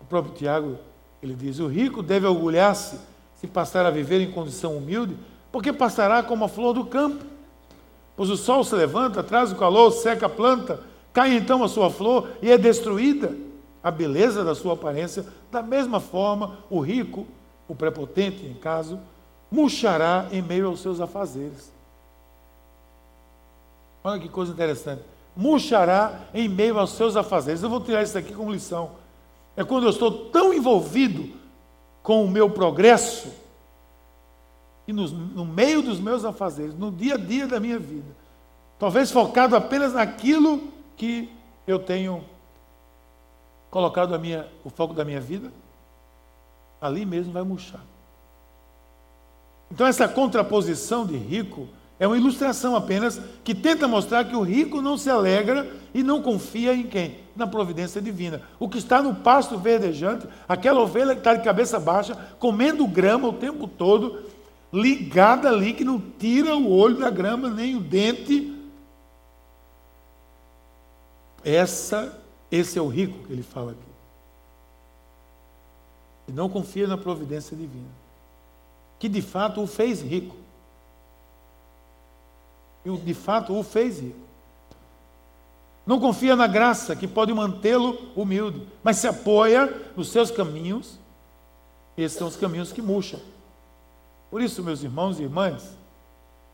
O 0.00 0.04
próprio 0.04 0.34
Tiago 0.34 0.78
ele 1.22 1.34
diz: 1.34 1.58
O 1.58 1.66
rico 1.66 2.02
deve 2.02 2.26
orgulhar-se 2.26 2.98
se 3.36 3.46
passar 3.46 3.84
a 3.84 3.90
viver 3.90 4.20
em 4.20 4.30
condição 4.30 4.76
humilde, 4.76 5.16
porque 5.52 5.72
passará 5.72 6.22
como 6.22 6.44
a 6.44 6.48
flor 6.48 6.72
do 6.72 6.84
campo. 6.84 7.24
Pois 8.16 8.30
o 8.30 8.36
sol 8.36 8.64
se 8.64 8.74
levanta, 8.74 9.22
traz 9.22 9.52
o 9.52 9.56
calor, 9.56 9.90
seca 9.90 10.26
a 10.26 10.30
planta, 10.30 10.80
cai 11.12 11.34
então 11.34 11.62
a 11.62 11.68
sua 11.68 11.90
flor 11.90 12.28
e 12.40 12.50
é 12.50 12.56
destruída 12.56 13.34
a 13.82 13.90
beleza 13.90 14.42
da 14.42 14.54
sua 14.54 14.72
aparência. 14.72 15.26
Da 15.50 15.62
mesma 15.62 16.00
forma, 16.00 16.58
o 16.70 16.80
rico, 16.80 17.26
o 17.68 17.74
prepotente, 17.74 18.46
em 18.46 18.54
caso, 18.54 18.98
murchará 19.56 20.28
em 20.30 20.42
meio 20.42 20.66
aos 20.66 20.80
seus 20.80 21.00
afazeres. 21.00 21.72
Olha 24.04 24.20
que 24.20 24.28
coisa 24.28 24.52
interessante. 24.52 25.02
Murchará 25.34 26.20
em 26.34 26.46
meio 26.46 26.78
aos 26.78 26.92
seus 26.92 27.16
afazeres. 27.16 27.62
Eu 27.62 27.70
vou 27.70 27.80
tirar 27.80 28.02
isso 28.02 28.16
aqui 28.16 28.34
como 28.34 28.52
lição. 28.52 28.90
É 29.56 29.64
quando 29.64 29.84
eu 29.84 29.90
estou 29.90 30.26
tão 30.28 30.52
envolvido 30.52 31.34
com 32.02 32.22
o 32.22 32.30
meu 32.30 32.50
progresso 32.50 33.32
e 34.86 34.92
no, 34.92 35.08
no 35.08 35.44
meio 35.44 35.82
dos 35.82 35.98
meus 35.98 36.24
afazeres, 36.24 36.74
no 36.74 36.92
dia 36.92 37.14
a 37.14 37.18
dia 37.18 37.46
da 37.46 37.58
minha 37.58 37.78
vida, 37.78 38.14
talvez 38.78 39.10
focado 39.10 39.56
apenas 39.56 39.94
naquilo 39.94 40.68
que 40.96 41.28
eu 41.66 41.78
tenho 41.78 42.22
colocado 43.70 44.16
minha, 44.20 44.46
o 44.62 44.70
foco 44.70 44.94
da 44.94 45.04
minha 45.04 45.20
vida, 45.20 45.50
ali 46.80 47.04
mesmo 47.04 47.32
vai 47.32 47.42
murchar. 47.42 47.80
Então, 49.70 49.86
essa 49.86 50.08
contraposição 50.08 51.04
de 51.04 51.16
rico 51.16 51.68
é 51.98 52.06
uma 52.06 52.16
ilustração 52.16 52.76
apenas 52.76 53.20
que 53.42 53.54
tenta 53.54 53.88
mostrar 53.88 54.24
que 54.24 54.36
o 54.36 54.42
rico 54.42 54.82
não 54.82 54.98
se 54.98 55.08
alegra 55.08 55.70
e 55.94 56.02
não 56.02 56.22
confia 56.22 56.74
em 56.74 56.84
quem? 56.84 57.18
Na 57.34 57.46
providência 57.46 58.00
divina. 58.00 58.42
O 58.58 58.68
que 58.68 58.78
está 58.78 59.00
no 59.00 59.14
pasto 59.14 59.58
verdejante, 59.58 60.28
aquela 60.46 60.80
ovelha 60.80 61.14
que 61.14 61.20
está 61.20 61.34
de 61.34 61.42
cabeça 61.42 61.80
baixa, 61.80 62.14
comendo 62.38 62.86
grama 62.86 63.28
o 63.28 63.32
tempo 63.32 63.66
todo, 63.66 64.24
ligada 64.72 65.48
ali, 65.48 65.72
que 65.72 65.84
não 65.84 66.00
tira 66.18 66.54
o 66.54 66.70
olho 66.70 66.98
da 66.98 67.08
grama, 67.08 67.48
nem 67.48 67.76
o 67.76 67.80
dente. 67.80 68.54
Essa, 71.42 72.20
esse 72.50 72.78
é 72.78 72.82
o 72.82 72.88
rico 72.88 73.26
que 73.26 73.32
ele 73.32 73.42
fala 73.42 73.72
aqui. 73.72 73.80
E 76.28 76.32
não 76.32 76.48
confia 76.48 76.86
na 76.86 76.98
providência 76.98 77.56
divina. 77.56 78.05
Que 78.98 79.08
de 79.08 79.22
fato 79.22 79.62
o 79.62 79.66
fez 79.66 80.00
rico 80.00 80.36
e 82.86 82.96
de 82.98 83.14
fato 83.14 83.52
o 83.52 83.62
fez 83.62 83.98
rico. 83.98 84.26
Não 85.84 86.00
confia 86.00 86.36
na 86.36 86.46
graça 86.46 86.96
que 86.96 87.06
pode 87.06 87.32
mantê-lo 87.32 87.98
humilde, 88.14 88.62
mas 88.82 88.96
se 88.96 89.06
apoia 89.06 89.72
nos 89.96 90.08
seus 90.08 90.30
caminhos. 90.30 90.98
Esses 91.96 92.18
são 92.18 92.28
os 92.28 92.36
caminhos 92.36 92.72
que 92.72 92.82
murcham. 92.82 93.20
Por 94.30 94.42
isso, 94.42 94.62
meus 94.62 94.82
irmãos 94.82 95.18
e 95.18 95.22
irmãs, 95.22 95.76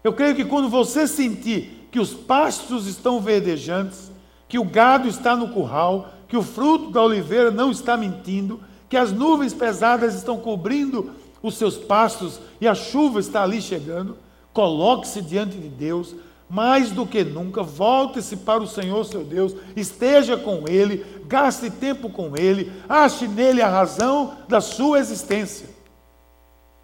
eu 0.04 0.12
creio 0.12 0.34
que 0.34 0.44
quando 0.44 0.68
você 0.68 1.06
sentir 1.06 1.88
que 1.90 1.98
os 1.98 2.12
pastos 2.12 2.86
estão 2.86 3.20
verdejantes, 3.20 4.10
que 4.48 4.58
o 4.58 4.64
gado 4.64 5.08
está 5.08 5.34
no 5.36 5.48
curral, 5.48 6.12
que 6.28 6.36
o 6.36 6.42
fruto 6.42 6.90
da 6.90 7.02
oliveira 7.02 7.50
não 7.50 7.70
está 7.70 7.96
mentindo, 7.96 8.60
que 8.88 8.96
as 8.96 9.12
nuvens 9.12 9.54
pesadas 9.54 10.14
estão 10.14 10.38
cobrindo 10.38 11.14
os 11.42 11.56
seus 11.56 11.76
pastos 11.76 12.40
e 12.60 12.68
a 12.68 12.74
chuva 12.74 13.20
está 13.20 13.42
ali 13.42 13.60
chegando, 13.60 14.16
Coloque-se 14.52 15.22
diante 15.22 15.56
de 15.56 15.68
Deus, 15.68 16.14
mais 16.48 16.90
do 16.90 17.06
que 17.06 17.24
nunca, 17.24 17.62
volte-se 17.62 18.36
para 18.36 18.62
o 18.62 18.66
Senhor 18.66 19.04
seu 19.04 19.24
Deus, 19.24 19.54
esteja 19.74 20.36
com 20.36 20.68
Ele, 20.68 21.22
gaste 21.26 21.70
tempo 21.70 22.10
com 22.10 22.36
Ele, 22.36 22.70
ache 22.88 23.26
nele 23.26 23.62
a 23.62 23.68
razão 23.68 24.36
da 24.46 24.60
sua 24.60 24.98
existência. 24.98 25.68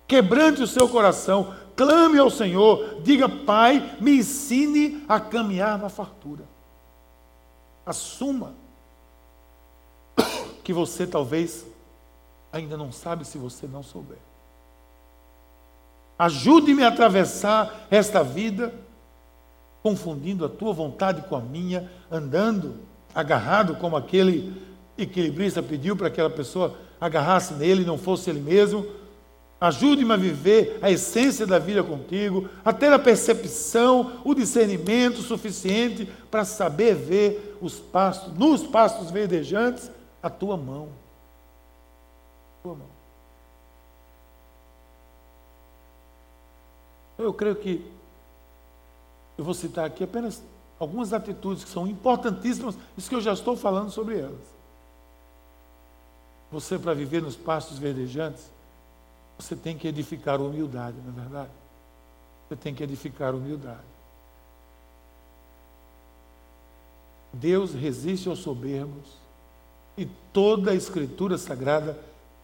Quebrante 0.06 0.62
o 0.62 0.66
seu 0.66 0.88
coração, 0.88 1.54
clame 1.76 2.18
ao 2.18 2.30
Senhor, 2.30 3.02
diga: 3.02 3.28
Pai, 3.28 3.96
me 4.00 4.18
ensine 4.18 5.04
a 5.06 5.20
caminhar 5.20 5.78
na 5.78 5.90
fartura. 5.90 6.44
Assuma 7.84 8.54
que 10.64 10.72
você 10.72 11.06
talvez 11.06 11.66
ainda 12.50 12.78
não 12.78 12.90
sabe 12.90 13.26
se 13.26 13.36
você 13.36 13.66
não 13.66 13.82
souber. 13.82 14.27
Ajude-me 16.18 16.82
a 16.82 16.88
atravessar 16.88 17.86
esta 17.90 18.24
vida, 18.24 18.74
confundindo 19.82 20.44
a 20.44 20.48
tua 20.48 20.72
vontade 20.72 21.22
com 21.22 21.36
a 21.36 21.40
minha, 21.40 21.90
andando 22.10 22.76
agarrado 23.14 23.76
como 23.76 23.96
aquele 23.96 24.60
equilibrista 24.96 25.62
pediu 25.62 25.96
para 25.96 26.08
aquela 26.08 26.28
pessoa 26.28 26.76
agarrasse 27.00 27.54
nele 27.54 27.84
não 27.84 27.96
fosse 27.96 28.28
ele 28.28 28.40
mesmo. 28.40 28.84
Ajude-me 29.60 30.12
a 30.12 30.16
viver 30.16 30.78
a 30.80 30.90
essência 30.90 31.44
da 31.44 31.58
vida 31.58 31.82
contigo, 31.82 32.48
a 32.64 32.72
ter 32.72 32.92
a 32.92 32.98
percepção, 32.98 34.20
o 34.24 34.34
discernimento 34.34 35.20
suficiente 35.20 36.08
para 36.30 36.44
saber 36.44 36.94
ver 36.94 37.58
os 37.60 37.74
pastos, 37.74 38.32
nos 38.34 38.62
pastos 38.62 39.10
verdejantes, 39.10 39.90
a 40.22 40.30
tua 40.30 40.56
mão. 40.56 40.90
A 42.58 42.62
tua 42.62 42.74
mão. 42.74 42.97
Eu 47.18 47.34
creio 47.34 47.56
que 47.56 47.84
eu 49.36 49.44
vou 49.44 49.54
citar 49.54 49.84
aqui 49.84 50.04
apenas 50.04 50.42
algumas 50.78 51.12
atitudes 51.12 51.64
que 51.64 51.70
são 51.70 51.86
importantíssimas, 51.86 52.76
isso 52.96 53.08
que 53.08 53.14
eu 53.14 53.20
já 53.20 53.32
estou 53.32 53.56
falando 53.56 53.90
sobre 53.90 54.18
elas. 54.18 54.58
Você, 56.50 56.78
para 56.78 56.94
viver 56.94 57.20
nos 57.20 57.36
pastos 57.36 57.78
verdejantes, 57.78 58.44
você 59.38 59.54
tem 59.54 59.76
que 59.76 59.86
edificar 59.86 60.40
humildade, 60.40 60.96
não 61.04 61.10
é 61.10 61.20
verdade? 61.20 61.50
Você 62.48 62.56
tem 62.56 62.74
que 62.74 62.82
edificar 62.82 63.34
humildade. 63.34 63.78
Deus 67.32 67.74
resiste 67.74 68.28
aos 68.28 68.38
soberbos 68.38 69.18
e 69.96 70.06
toda 70.32 70.70
a 70.70 70.74
Escritura 70.74 71.36
Sagrada 71.36 71.98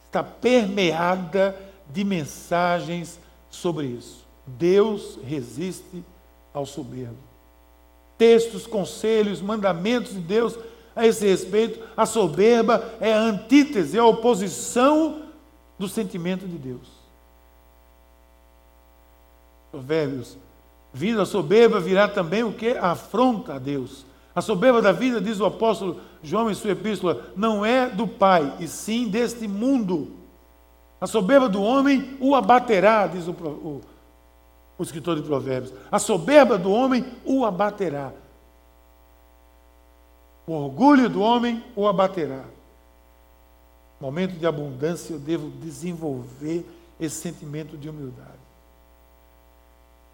está 0.05 0.23
permeada 0.23 1.59
de 1.89 2.03
mensagens 2.03 3.19
sobre 3.49 3.87
isso. 3.87 4.24
Deus 4.45 5.17
resiste 5.23 6.03
ao 6.53 6.65
soberbo. 6.65 7.17
Textos, 8.17 8.65
conselhos, 8.65 9.41
mandamentos 9.41 10.13
de 10.13 10.19
Deus 10.19 10.57
a 10.95 11.05
esse 11.05 11.27
respeito, 11.27 11.79
a 11.97 12.05
soberba 12.05 12.93
é 13.01 13.13
a 13.13 13.19
antítese, 13.19 13.97
é 13.97 13.99
a 13.99 14.05
oposição 14.05 15.23
do 15.77 15.89
sentimento 15.89 16.47
de 16.47 16.57
Deus. 16.57 16.87
Provérbios, 19.71 20.37
vindo 20.93 21.21
a 21.21 21.25
soberba 21.25 21.81
virá 21.81 22.07
também 22.07 22.43
o 22.43 22.53
que? 22.53 22.69
A 22.69 22.91
afronta 22.91 23.55
a 23.55 23.59
Deus. 23.59 24.05
A 24.33 24.41
soberba 24.41 24.81
da 24.81 24.93
vida, 24.93 25.19
diz 25.19 25.39
o 25.39 25.45
apóstolo 25.45 25.99
João 26.23 26.49
em 26.49 26.53
sua 26.53 26.71
epístola, 26.71 27.27
não 27.35 27.65
é 27.65 27.89
do 27.89 28.07
Pai, 28.07 28.53
e 28.59 28.67
sim 28.67 29.09
deste 29.09 29.47
mundo. 29.47 30.11
A 30.99 31.07
soberba 31.07 31.49
do 31.49 31.61
homem 31.61 32.17
o 32.21 32.35
abaterá, 32.35 33.05
diz 33.07 33.27
o, 33.27 33.31
o, 33.31 33.81
o 34.77 34.83
escritor 34.83 35.15
de 35.15 35.21
Provérbios. 35.21 35.73
A 35.91 35.99
soberba 35.99 36.57
do 36.57 36.71
homem 36.71 37.05
o 37.23 37.45
abaterá. 37.45 38.11
O 40.47 40.53
orgulho 40.53 41.09
do 41.09 41.21
homem 41.21 41.63
o 41.75 41.87
abaterá. 41.87 42.43
Momento 43.99 44.33
de 44.37 44.45
abundância, 44.45 45.13
eu 45.13 45.19
devo 45.19 45.49
desenvolver 45.49 46.65
esse 46.99 47.15
sentimento 47.15 47.77
de 47.77 47.89
humildade. 47.89 48.29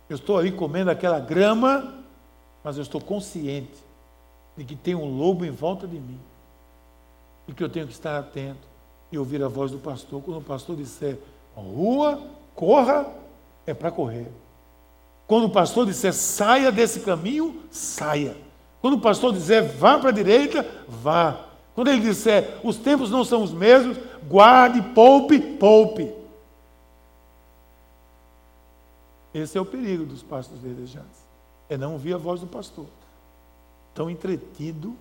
Eu 0.10 0.16
estou 0.16 0.38
ali 0.38 0.52
comendo 0.52 0.92
aquela 0.92 1.20
grama, 1.20 1.94
mas 2.64 2.78
eu 2.78 2.84
estou 2.84 3.02
consciente 3.02 3.78
de 4.56 4.64
que 4.64 4.76
tem 4.76 4.94
um 4.94 5.18
lobo 5.18 5.46
em 5.46 5.52
volta 5.52 5.88
de 5.88 5.98
mim 5.98 6.20
e 7.48 7.54
que 7.54 7.64
eu 7.64 7.70
tenho 7.70 7.88
que 7.88 7.94
estar 7.94 8.20
atento 8.20 8.72
e 9.12 9.18
ouvir 9.18 9.44
a 9.44 9.48
voz 9.48 9.72
do 9.72 9.80
pastor. 9.80 10.22
Quando 10.22 10.38
o 10.38 10.44
pastor 10.44 10.76
disser 10.76 11.18
rua, 11.56 12.22
corra, 12.56 13.06
é 13.66 13.74
para 13.74 13.92
correr. 13.92 14.28
Quando 15.28 15.46
o 15.46 15.50
pastor 15.50 15.86
disser 15.86 16.14
saia 16.14 16.72
desse 16.72 17.02
caminho, 17.02 17.62
saia. 17.72 18.36
Quando 18.82 18.96
o 18.96 19.02
pastor 19.02 19.32
disser 19.34 19.64
vá 19.78 19.98
para 19.98 20.10
a 20.10 20.14
direita, 20.14 20.68
vá. 20.88 21.46
Quando 21.74 21.90
ele 21.90 22.02
disser 22.02 22.60
os 22.64 22.78
tempos 22.78 23.10
não 23.10 23.24
são 23.24 23.44
os 23.44 23.54
mesmos, 23.54 23.98
guarde, 24.28 24.82
poupe, 24.94 25.40
poupe. 25.40 26.14
Esse 29.34 29.58
é 29.58 29.62
o 29.62 29.66
perigo 29.66 30.06
dos 30.06 30.22
pastos 30.22 30.60
verdejantes. 30.60 31.22
É 31.70 31.78
não 31.78 31.94
ouvir 31.94 32.14
a 32.14 32.18
voz 32.18 32.42
do 32.42 32.48
pastor. 32.48 32.88
Tão 33.94 34.10
entretido 34.10 34.96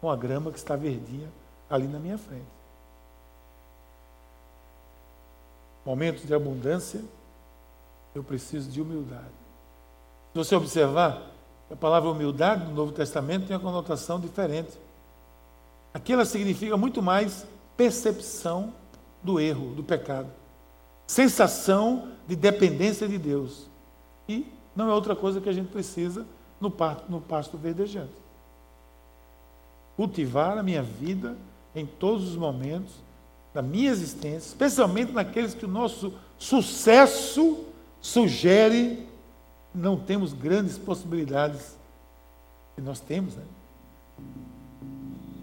com 0.00 0.10
a 0.10 0.16
grama 0.16 0.50
que 0.50 0.58
está 0.58 0.76
verdinha 0.76 1.28
ali 1.70 1.86
na 1.86 1.98
minha 1.98 2.18
frente. 2.18 2.44
Momentos 5.84 6.26
de 6.26 6.34
abundância, 6.34 7.00
eu 8.14 8.22
preciso 8.22 8.70
de 8.70 8.80
humildade. 8.80 9.41
Se 10.32 10.38
você 10.38 10.56
observar, 10.56 11.30
a 11.70 11.76
palavra 11.76 12.10
humildade 12.10 12.64
no 12.64 12.74
Novo 12.74 12.92
Testamento 12.92 13.46
tem 13.46 13.54
uma 13.54 13.62
conotação 13.62 14.18
diferente. 14.18 14.78
Aqui 15.92 16.14
ela 16.14 16.24
significa 16.24 16.74
muito 16.76 17.02
mais 17.02 17.46
percepção 17.76 18.72
do 19.22 19.38
erro, 19.38 19.74
do 19.74 19.82
pecado. 19.82 20.28
Sensação 21.06 22.08
de 22.26 22.34
dependência 22.34 23.06
de 23.06 23.18
Deus. 23.18 23.68
E 24.26 24.46
não 24.74 24.90
é 24.90 24.94
outra 24.94 25.14
coisa 25.14 25.38
que 25.38 25.50
a 25.50 25.52
gente 25.52 25.70
precisa 25.70 26.26
no 26.58 26.70
pasto, 26.70 27.04
no 27.10 27.20
pasto 27.20 27.58
verdejante. 27.58 28.12
Cultivar 29.96 30.56
a 30.56 30.62
minha 30.62 30.82
vida 30.82 31.36
em 31.74 31.84
todos 31.84 32.30
os 32.30 32.36
momentos 32.36 32.94
da 33.52 33.60
minha 33.60 33.90
existência, 33.90 34.48
especialmente 34.48 35.12
naqueles 35.12 35.52
que 35.52 35.66
o 35.66 35.68
nosso 35.68 36.14
sucesso 36.38 37.66
sugere 38.00 39.06
não 39.74 39.96
temos 39.96 40.32
grandes 40.32 40.76
possibilidades 40.76 41.76
que 42.74 42.80
nós 42.80 43.00
temos, 43.00 43.36
né? 43.36 43.44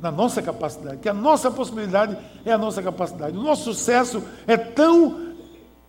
Na 0.01 0.11
nossa 0.11 0.41
capacidade, 0.41 0.97
que 0.97 1.09
a 1.09 1.13
nossa 1.13 1.51
possibilidade 1.51 2.17
é 2.45 2.51
a 2.51 2.57
nossa 2.57 2.81
capacidade. 2.81 3.37
O 3.37 3.41
nosso 3.41 3.63
sucesso 3.73 4.23
é 4.47 4.55
tão 4.55 5.35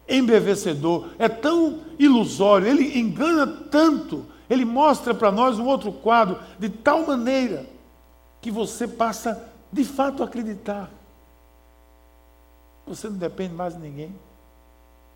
embevecedor, 0.09 1.11
é 1.19 1.29
tão 1.29 1.79
ilusório, 1.99 2.67
ele 2.67 2.99
engana 2.99 3.47
tanto, 3.47 4.27
ele 4.49 4.65
mostra 4.65 5.15
para 5.15 5.31
nós 5.31 5.59
um 5.59 5.67
outro 5.67 5.93
quadro 5.93 6.41
de 6.59 6.69
tal 6.69 7.07
maneira 7.07 7.65
que 8.41 8.51
você 8.51 8.89
passa 8.89 9.49
de 9.73 9.85
fato 9.85 10.23
a 10.23 10.27
acreditar. 10.27 10.91
Você 12.87 13.09
não 13.09 13.17
depende 13.17 13.55
mais 13.55 13.75
de 13.75 13.81
ninguém. 13.81 14.13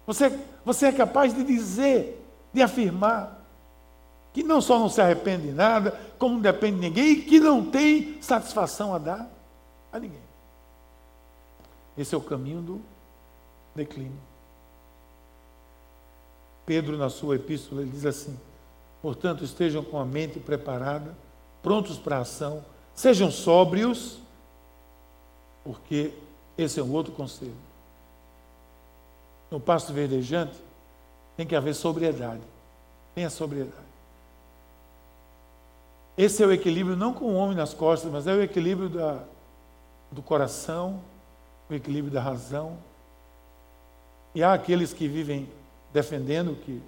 Você, 0.07 0.39
você 0.65 0.87
é 0.87 0.93
capaz 0.93 1.35
de 1.35 1.43
dizer 1.43 2.24
de 2.55 2.63
afirmar 2.63 3.45
que 4.33 4.43
não 4.43 4.61
só 4.61 4.79
não 4.79 4.89
se 4.89 5.01
arrepende 5.01 5.49
de 5.49 5.53
nada, 5.53 5.93
como 6.19 6.35
não 6.35 6.41
depende 6.41 6.77
de 6.77 6.89
ninguém 6.89 7.13
e 7.13 7.23
que 7.23 7.39
não 7.39 7.65
tem 7.65 8.21
satisfação 8.21 8.95
a 8.95 8.99
dar 8.99 9.31
a 9.93 9.99
ninguém. 9.99 10.25
Esse 11.97 12.15
é 12.15 12.19
o 12.19 12.21
caminho 12.21 12.61
do 12.61 12.81
declínio. 13.75 14.19
Pedro, 16.67 16.97
na 16.97 17.11
sua 17.11 17.37
epístola, 17.37 17.83
ele 17.83 17.91
diz 17.91 18.05
assim: 18.05 18.37
portanto, 19.01 19.45
estejam 19.45 19.85
com 19.85 19.99
a 19.99 20.05
mente 20.05 20.41
preparada, 20.41 21.15
prontos 21.63 21.97
para 21.97 22.19
a 22.19 22.21
ação, 22.23 22.65
sejam 22.93 23.31
sóbrios, 23.31 24.19
porque 25.63 26.13
esse 26.59 26.81
é 26.81 26.83
um 26.83 26.93
outro 26.93 27.13
conselho. 27.13 27.55
No 29.49 29.61
pasto 29.61 29.93
verdejante, 29.93 30.64
tem 31.37 31.47
que 31.47 31.57
haver 31.57 31.75
sobriedade. 31.75 32.43
Tenha 33.15 33.31
sobriedade. 33.31 33.85
Esse 36.17 36.43
é 36.43 36.47
o 36.47 36.53
equilíbrio 36.53 36.97
não 36.97 37.13
com 37.13 37.25
o 37.25 37.35
homem 37.35 37.57
nas 37.57 37.75
costas, 37.75 38.11
mas 38.11 38.27
é 38.27 38.33
o 38.33 38.43
equilíbrio 38.43 38.89
da, 38.89 39.21
do 40.13 40.23
coração, 40.23 41.01
o 41.69 41.75
equilíbrio 41.75 42.13
da 42.13 42.21
razão. 42.21 42.79
E 44.35 44.43
há 44.43 44.53
aqueles 44.53 44.93
que 44.93 45.09
vivem 45.09 45.49
defendendo 45.93 46.57
que 46.57 46.81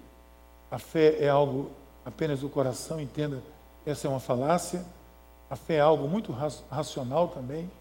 a 0.71 0.79
fé 0.79 1.17
é 1.19 1.29
algo 1.29 1.71
apenas 2.05 2.39
do 2.39 2.49
coração, 2.49 3.01
entenda, 3.01 3.41
essa 3.85 4.07
é 4.07 4.09
uma 4.09 4.19
falácia. 4.19 4.85
A 5.49 5.55
fé 5.55 5.75
é 5.75 5.79
algo 5.79 6.07
muito 6.07 6.33
racional 6.69 7.29
também, 7.29 7.71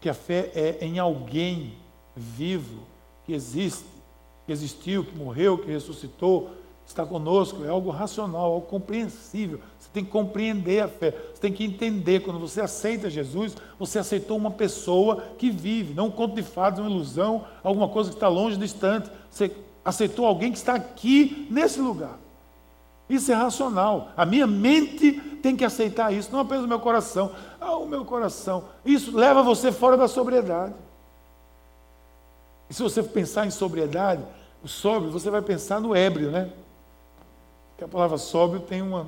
que 0.00 0.08
a 0.08 0.14
fé 0.14 0.50
é 0.54 0.78
em 0.84 0.98
alguém 0.98 1.78
vivo 2.14 2.82
que 3.24 3.32
existe 3.32 3.93
que 4.46 4.52
existiu, 4.52 5.04
que 5.04 5.16
morreu, 5.16 5.58
que 5.58 5.70
ressuscitou, 5.70 6.50
está 6.86 7.04
conosco, 7.04 7.64
é 7.64 7.68
algo 7.68 7.90
racional, 7.90 8.52
algo 8.52 8.66
compreensível. 8.66 9.60
Você 9.78 9.88
tem 9.92 10.04
que 10.04 10.10
compreender 10.10 10.82
a 10.82 10.88
fé, 10.88 11.10
você 11.32 11.40
tem 11.40 11.52
que 11.52 11.64
entender. 11.64 12.20
Quando 12.20 12.38
você 12.38 12.60
aceita 12.60 13.08
Jesus, 13.08 13.56
você 13.78 13.98
aceitou 13.98 14.36
uma 14.36 14.50
pessoa 14.50 15.22
que 15.38 15.50
vive, 15.50 15.94
não 15.94 16.06
um 16.06 16.10
conto 16.10 16.34
de 16.34 16.42
fadas, 16.42 16.80
uma 16.80 16.90
ilusão, 16.90 17.44
alguma 17.62 17.88
coisa 17.88 18.10
que 18.10 18.16
está 18.16 18.28
longe, 18.28 18.56
distante. 18.56 19.10
Você 19.30 19.50
aceitou 19.84 20.26
alguém 20.26 20.52
que 20.52 20.58
está 20.58 20.74
aqui, 20.74 21.46
nesse 21.50 21.80
lugar. 21.80 22.18
Isso 23.08 23.30
é 23.30 23.34
racional. 23.34 24.08
A 24.16 24.24
minha 24.24 24.46
mente 24.46 25.12
tem 25.42 25.54
que 25.54 25.64
aceitar 25.64 26.12
isso, 26.12 26.32
não 26.32 26.40
apenas 26.40 26.64
o 26.64 26.68
meu 26.68 26.80
coração. 26.80 27.32
Ah, 27.60 27.76
o 27.76 27.86
meu 27.86 28.04
coração. 28.04 28.64
Isso 28.84 29.14
leva 29.14 29.42
você 29.42 29.70
fora 29.70 29.96
da 29.96 30.08
sobriedade. 30.08 30.74
E 32.74 32.76
se 32.76 32.82
você 32.82 33.04
pensar 33.04 33.46
em 33.46 33.52
sobriedade, 33.52 34.20
o 34.60 34.66
sóbrio, 34.66 35.12
você 35.12 35.30
vai 35.30 35.40
pensar 35.40 35.80
no 35.80 35.94
ébrio, 35.94 36.32
né? 36.32 36.50
Porque 37.70 37.84
a 37.84 37.86
palavra 37.86 38.18
sóbrio 38.18 38.62
tem 38.62 38.82
uma, 38.82 39.06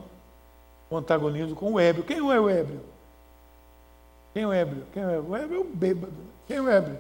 um 0.89 0.97
antagonismo 0.99 1.57
com 1.57 1.73
o 1.73 1.81
ébrio. 1.81 2.05
Quem 2.05 2.19
é 2.19 2.23
o 2.23 2.49
ébrio? 2.49 2.81
Quem 4.33 4.45
é 4.45 4.47
o 4.47 4.53
ébrio? 4.53 4.85
Quem 4.93 5.03
é 5.03 5.07
o 5.07 5.11
ébrio? 5.11 5.31
O 5.33 5.37
ébrio 5.37 5.57
é 5.57 5.61
o 5.61 5.65
bêbado. 5.65 6.13
Quem 6.47 6.57
é 6.59 6.63
o 6.63 6.71
ébrio? 6.71 6.99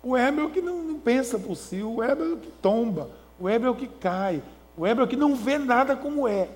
O 0.00 0.16
ébrio 0.16 0.44
é 0.44 0.46
o 0.46 0.50
que 0.50 0.62
não, 0.62 0.80
não 0.80 1.00
pensa 1.00 1.40
por 1.40 1.56
si, 1.56 1.82
o 1.82 2.00
ébrio 2.00 2.30
é 2.30 2.34
o 2.34 2.38
que 2.38 2.52
tomba, 2.62 3.10
o 3.40 3.48
ébrio 3.48 3.66
é 3.66 3.70
o 3.72 3.74
que 3.74 3.88
cai, 3.88 4.40
o 4.76 4.86
ébrio 4.86 5.02
é 5.02 5.06
o 5.06 5.08
que 5.08 5.16
não 5.16 5.34
vê 5.34 5.58
nada 5.58 5.96
como 5.96 6.28
é. 6.28 6.48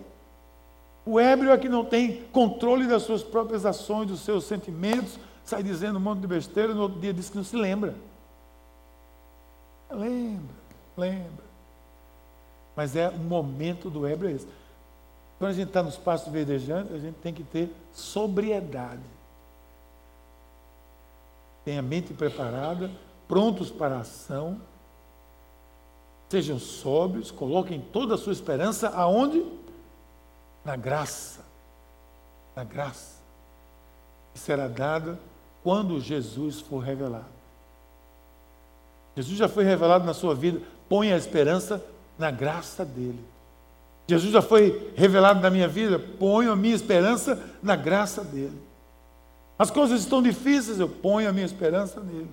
O 1.04 1.18
ébrio 1.18 1.50
é 1.50 1.58
que 1.58 1.68
não 1.68 1.84
tem 1.84 2.22
controle 2.30 2.86
das 2.86 3.02
suas 3.02 3.24
próprias 3.24 3.66
ações, 3.66 4.06
dos 4.06 4.20
seus 4.20 4.44
sentimentos, 4.44 5.18
sai 5.44 5.60
dizendo 5.60 5.96
um 5.96 6.00
monte 6.00 6.20
de 6.20 6.28
besteira, 6.28 6.72
no 6.72 6.82
outro 6.82 7.00
dia 7.00 7.12
diz 7.12 7.28
que 7.28 7.36
não 7.36 7.42
se 7.42 7.56
lembra. 7.56 7.96
Lembra, 9.90 10.54
lembra. 10.96 11.44
Mas 12.76 12.94
é 12.94 13.08
o 13.08 13.18
momento 13.18 13.90
do 13.90 14.06
ébrio 14.06 14.30
esse. 14.30 14.46
Quando 15.38 15.50
a 15.50 15.54
gente 15.54 15.68
está 15.68 15.82
nos 15.82 15.96
pastos 15.96 16.32
verdejantes, 16.32 16.94
a 16.94 16.98
gente 16.98 17.16
tem 17.16 17.32
que 17.32 17.42
ter 17.42 17.74
sobriedade. 17.92 19.02
Tenha 21.64 21.80
a 21.80 21.82
mente 21.82 22.12
preparada, 22.12 22.90
prontos 23.26 23.70
para 23.70 23.96
a 23.96 24.00
ação. 24.00 24.60
Sejam 26.28 26.58
sóbrios, 26.58 27.30
coloquem 27.30 27.80
toda 27.80 28.14
a 28.14 28.18
sua 28.18 28.32
esperança 28.32 28.90
aonde? 28.90 29.44
Na 30.64 30.76
graça. 30.76 31.40
Na 32.54 32.62
graça. 32.62 33.20
Que 34.32 34.38
será 34.38 34.68
dada 34.68 35.18
quando 35.62 36.00
Jesus 36.00 36.60
for 36.60 36.78
revelado. 36.78 37.39
Jesus 39.16 39.36
já 39.36 39.48
foi 39.48 39.64
revelado 39.64 40.04
na 40.04 40.14
sua 40.14 40.34
vida. 40.34 40.60
Põe 40.88 41.12
a 41.12 41.16
esperança 41.16 41.84
na 42.18 42.30
graça 42.30 42.84
dele. 42.84 43.18
Jesus 44.08 44.32
já 44.32 44.42
foi 44.42 44.92
revelado 44.96 45.40
na 45.40 45.50
minha 45.50 45.68
vida. 45.68 45.98
Ponho 45.98 46.52
a 46.52 46.56
minha 46.56 46.74
esperança 46.74 47.40
na 47.62 47.76
graça 47.76 48.24
dele. 48.24 48.60
As 49.58 49.70
coisas 49.70 50.00
estão 50.00 50.22
difíceis, 50.22 50.80
eu 50.80 50.88
ponho 50.88 51.28
a 51.28 51.32
minha 51.32 51.44
esperança 51.44 52.00
nele. 52.00 52.30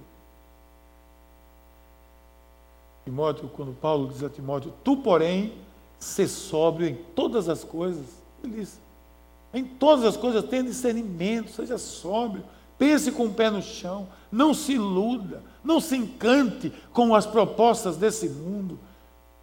Timóteo, 3.04 3.50
quando 3.50 3.74
Paulo 3.74 4.08
diz 4.08 4.24
a 4.24 4.30
Timóteo, 4.30 4.74
tu, 4.84 4.98
porém, 4.98 5.54
ser 6.00 6.28
sóbrio 6.28 6.88
em 6.88 6.96
todas 6.96 7.50
as 7.50 7.64
coisas. 7.64 8.06
Ele 8.44 8.56
diz, 8.56 8.80
em 9.54 9.64
todas 9.64 10.06
as 10.06 10.18
coisas 10.18 10.44
tenha 10.44 10.64
discernimento, 10.64 11.52
seja 11.52 11.78
sóbrio, 11.78 12.44
pense 12.78 13.12
com 13.12 13.26
o 13.26 13.34
pé 13.34 13.50
no 13.50 13.62
chão, 13.62 14.08
não 14.32 14.54
se 14.54 14.74
iluda, 14.74 15.42
não 15.68 15.82
se 15.82 15.98
encante 15.98 16.72
com 16.94 17.14
as 17.14 17.26
propostas 17.26 17.98
desse 17.98 18.30
mundo. 18.30 18.80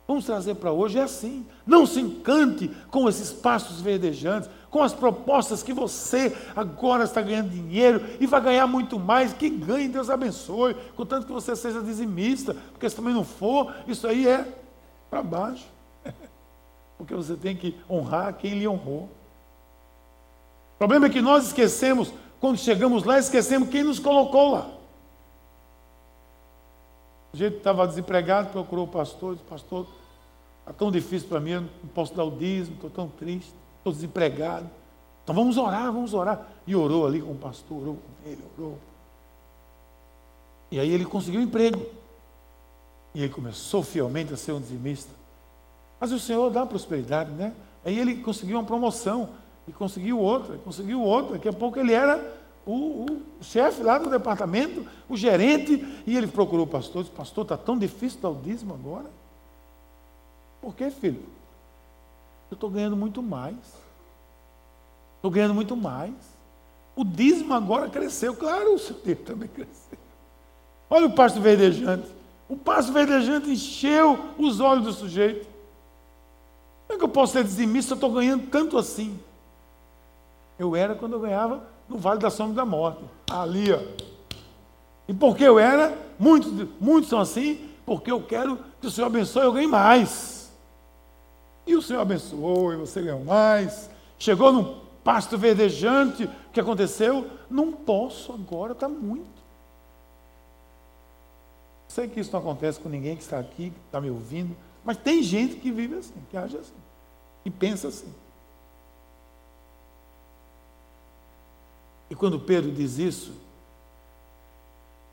Vamos 0.08 0.24
trazer 0.24 0.54
para 0.54 0.72
hoje 0.72 0.98
é 0.98 1.02
assim. 1.02 1.46
Não 1.66 1.84
se 1.84 2.00
encante 2.00 2.70
com 2.90 3.06
esses 3.06 3.30
pastos 3.30 3.82
verdejantes, 3.82 4.48
com 4.70 4.82
as 4.82 4.94
propostas 4.94 5.62
que 5.62 5.74
você 5.74 6.34
agora 6.56 7.04
está 7.04 7.20
ganhando 7.20 7.50
dinheiro 7.50 8.02
e 8.18 8.26
vai 8.26 8.40
ganhar 8.40 8.66
muito 8.66 8.98
mais. 8.98 9.34
Que 9.34 9.50
ganhe, 9.50 9.86
Deus 9.86 10.08
abençoe. 10.08 10.74
Contanto 10.96 11.26
que 11.26 11.32
você 11.32 11.54
seja 11.54 11.82
dizimista, 11.82 12.56
porque 12.72 12.88
se 12.88 12.96
também 12.96 13.12
não 13.12 13.24
for, 13.24 13.74
isso 13.86 14.06
aí 14.06 14.26
é 14.26 14.48
para 15.10 15.22
baixo. 15.22 15.66
Porque 16.96 17.14
você 17.14 17.34
tem 17.34 17.56
que 17.56 17.76
honrar 17.90 18.32
quem 18.34 18.58
lhe 18.58 18.68
honrou. 18.68 19.10
O 20.74 20.78
problema 20.78 21.06
é 21.06 21.10
que 21.10 21.20
nós 21.20 21.48
esquecemos, 21.48 22.12
quando 22.40 22.56
chegamos 22.56 23.04
lá, 23.04 23.18
esquecemos 23.18 23.68
quem 23.68 23.82
nos 23.82 23.98
colocou 23.98 24.52
lá. 24.52 24.73
O 27.34 27.36
jeito 27.36 27.56
estava 27.56 27.84
desempregado, 27.84 28.50
procurou 28.50 28.84
o 28.84 28.88
pastor, 28.88 29.34
disse, 29.34 29.44
pastor, 29.44 29.88
está 30.60 30.72
tão 30.72 30.88
difícil 30.88 31.28
para 31.28 31.40
mim, 31.40 31.50
eu 31.50 31.60
não 31.62 31.68
posso 31.92 32.14
dar 32.14 32.22
o 32.22 32.30
dízimo, 32.30 32.76
estou 32.76 32.88
tão 32.88 33.08
triste, 33.08 33.52
estou 33.78 33.92
desempregado. 33.92 34.70
Então 35.24 35.34
vamos 35.34 35.56
orar, 35.56 35.92
vamos 35.92 36.14
orar. 36.14 36.46
E 36.64 36.76
orou 36.76 37.04
ali 37.04 37.20
com 37.20 37.32
o 37.32 37.34
pastor, 37.34 37.76
orou 37.76 37.96
com 37.96 38.30
ele, 38.30 38.40
orou. 38.56 38.78
E 40.70 40.78
aí 40.78 40.88
ele 40.88 41.04
conseguiu 41.04 41.40
um 41.40 41.42
emprego. 41.42 41.84
E 43.16 43.24
ele 43.24 43.32
começou 43.32 43.82
fielmente 43.82 44.32
a 44.32 44.36
ser 44.36 44.52
um 44.52 44.60
dizimista. 44.60 45.10
Mas 45.98 46.12
o 46.12 46.20
Senhor 46.20 46.48
dá 46.50 46.64
prosperidade, 46.64 47.32
né? 47.32 47.52
Aí 47.84 47.98
ele 47.98 48.22
conseguiu 48.22 48.58
uma 48.58 48.64
promoção, 48.64 49.30
e 49.66 49.72
conseguiu 49.72 50.20
outra, 50.20 50.56
conseguiu 50.58 51.02
outra. 51.02 51.32
Daqui 51.32 51.48
a 51.48 51.52
pouco 51.52 51.80
ele 51.80 51.92
era 51.92 52.43
o, 52.66 53.06
o 53.40 53.44
chefe 53.44 53.82
lá 53.82 53.98
do 53.98 54.08
departamento, 54.08 54.86
o 55.08 55.16
gerente, 55.16 55.84
e 56.06 56.16
ele 56.16 56.26
procurou 56.26 56.64
o 56.64 56.68
pastor, 56.68 57.02
disse, 57.02 57.14
pastor, 57.14 57.44
está 57.44 57.56
tão 57.56 57.78
difícil 57.78 58.20
dar 58.20 58.30
o 58.30 58.40
dízimo 58.40 58.74
agora. 58.74 59.10
Por 60.62 60.74
quê, 60.74 60.90
filho? 60.90 61.22
Eu 62.50 62.54
estou 62.54 62.70
ganhando 62.70 62.96
muito 62.96 63.22
mais. 63.22 63.56
Estou 65.16 65.30
ganhando 65.30 65.54
muito 65.54 65.76
mais. 65.76 66.14
O 66.96 67.04
dízimo 67.04 67.52
agora 67.52 67.90
cresceu, 67.90 68.34
claro, 68.34 68.74
o 68.74 68.78
seu 68.78 68.96
dele 68.96 69.20
também 69.22 69.48
cresceu. 69.48 69.98
Olha 70.88 71.06
o 71.06 71.12
pasto 71.12 71.40
verdejante. 71.40 72.08
O 72.48 72.56
pasto 72.56 72.92
verdejante 72.92 73.50
encheu 73.50 74.18
os 74.38 74.60
olhos 74.60 74.84
do 74.84 74.92
sujeito. 74.92 75.46
Como 76.86 76.96
é 76.96 76.98
que 76.98 77.04
eu 77.04 77.08
posso 77.08 77.32
ser 77.32 77.44
dizimista 77.44 77.92
eu 77.92 77.96
estou 77.96 78.12
ganhando 78.12 78.46
tanto 78.48 78.78
assim? 78.78 79.18
Eu 80.58 80.76
era 80.76 80.94
quando 80.94 81.14
eu 81.14 81.20
ganhava 81.20 81.73
no 81.88 81.98
Vale 81.98 82.20
da 82.20 82.30
Sombra 82.30 82.54
da 82.54 82.64
Morte. 82.64 83.02
Ali, 83.30 83.72
ó. 83.72 83.80
E 85.06 85.12
porque 85.12 85.44
eu 85.44 85.58
era, 85.58 85.96
muitos, 86.18 86.68
muitos 86.80 87.10
são 87.10 87.20
assim, 87.20 87.68
porque 87.84 88.10
eu 88.10 88.22
quero 88.22 88.58
que 88.80 88.86
o 88.86 88.90
Senhor 88.90 89.06
abençoe, 89.06 89.44
eu 89.44 89.52
ganhe 89.52 89.66
mais. 89.66 90.52
E 91.66 91.74
o 91.74 91.82
Senhor 91.82 92.00
abençoou, 92.00 92.72
e 92.72 92.76
você 92.76 93.02
ganhou 93.02 93.24
mais. 93.24 93.90
Chegou 94.18 94.52
num 94.52 94.80
pasto 95.02 95.36
verdejante, 95.36 96.24
o 96.24 96.52
que 96.52 96.60
aconteceu? 96.60 97.30
Não 97.50 97.72
posso 97.72 98.32
agora, 98.32 98.72
está 98.72 98.88
muito. 98.88 99.34
Sei 101.88 102.08
que 102.08 102.18
isso 102.18 102.32
não 102.32 102.40
acontece 102.40 102.80
com 102.80 102.88
ninguém 102.88 103.16
que 103.16 103.22
está 103.22 103.38
aqui, 103.38 103.70
que 103.70 103.80
está 103.86 104.00
me 104.00 104.10
ouvindo, 104.10 104.56
mas 104.84 104.96
tem 104.96 105.22
gente 105.22 105.56
que 105.56 105.70
vive 105.70 105.96
assim, 105.96 106.14
que 106.30 106.36
age 106.36 106.56
assim, 106.56 106.72
e 107.44 107.50
pensa 107.50 107.88
assim. 107.88 108.12
E 112.10 112.14
quando 112.14 112.38
Pedro 112.38 112.70
diz 112.70 112.98
isso, 112.98 113.32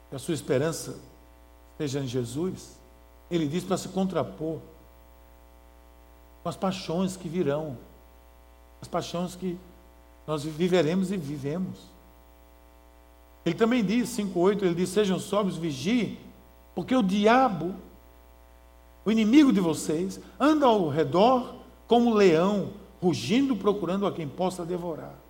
que 0.09 0.15
a 0.15 0.19
sua 0.19 0.33
esperança 0.33 0.99
esteja 1.71 2.01
em 2.01 2.07
Jesus, 2.07 2.77
ele 3.29 3.47
diz 3.47 3.63
para 3.63 3.77
se 3.77 3.87
contrapor 3.89 4.59
com 6.43 6.49
as 6.49 6.55
paixões 6.55 7.15
que 7.15 7.29
virão, 7.29 7.77
as 8.81 8.87
paixões 8.87 9.35
que 9.35 9.57
nós 10.27 10.43
viveremos 10.43 11.11
e 11.11 11.17
vivemos. 11.17 11.79
Ele 13.45 13.55
também 13.55 13.83
diz, 13.83 14.09
5,8, 14.09 14.63
ele 14.63 14.75
diz: 14.75 14.89
sejam 14.89 15.17
sóbrios, 15.17 15.57
vigiem, 15.57 16.19
porque 16.75 16.95
o 16.95 17.01
diabo, 17.01 17.73
o 19.05 19.11
inimigo 19.11 19.51
de 19.51 19.59
vocês, 19.59 20.19
anda 20.39 20.65
ao 20.65 20.89
redor 20.89 21.55
como 21.87 22.11
um 22.11 22.13
leão, 22.13 22.71
rugindo, 23.01 23.55
procurando 23.55 24.05
a 24.05 24.11
quem 24.11 24.27
possa 24.27 24.65
devorar. 24.65 25.20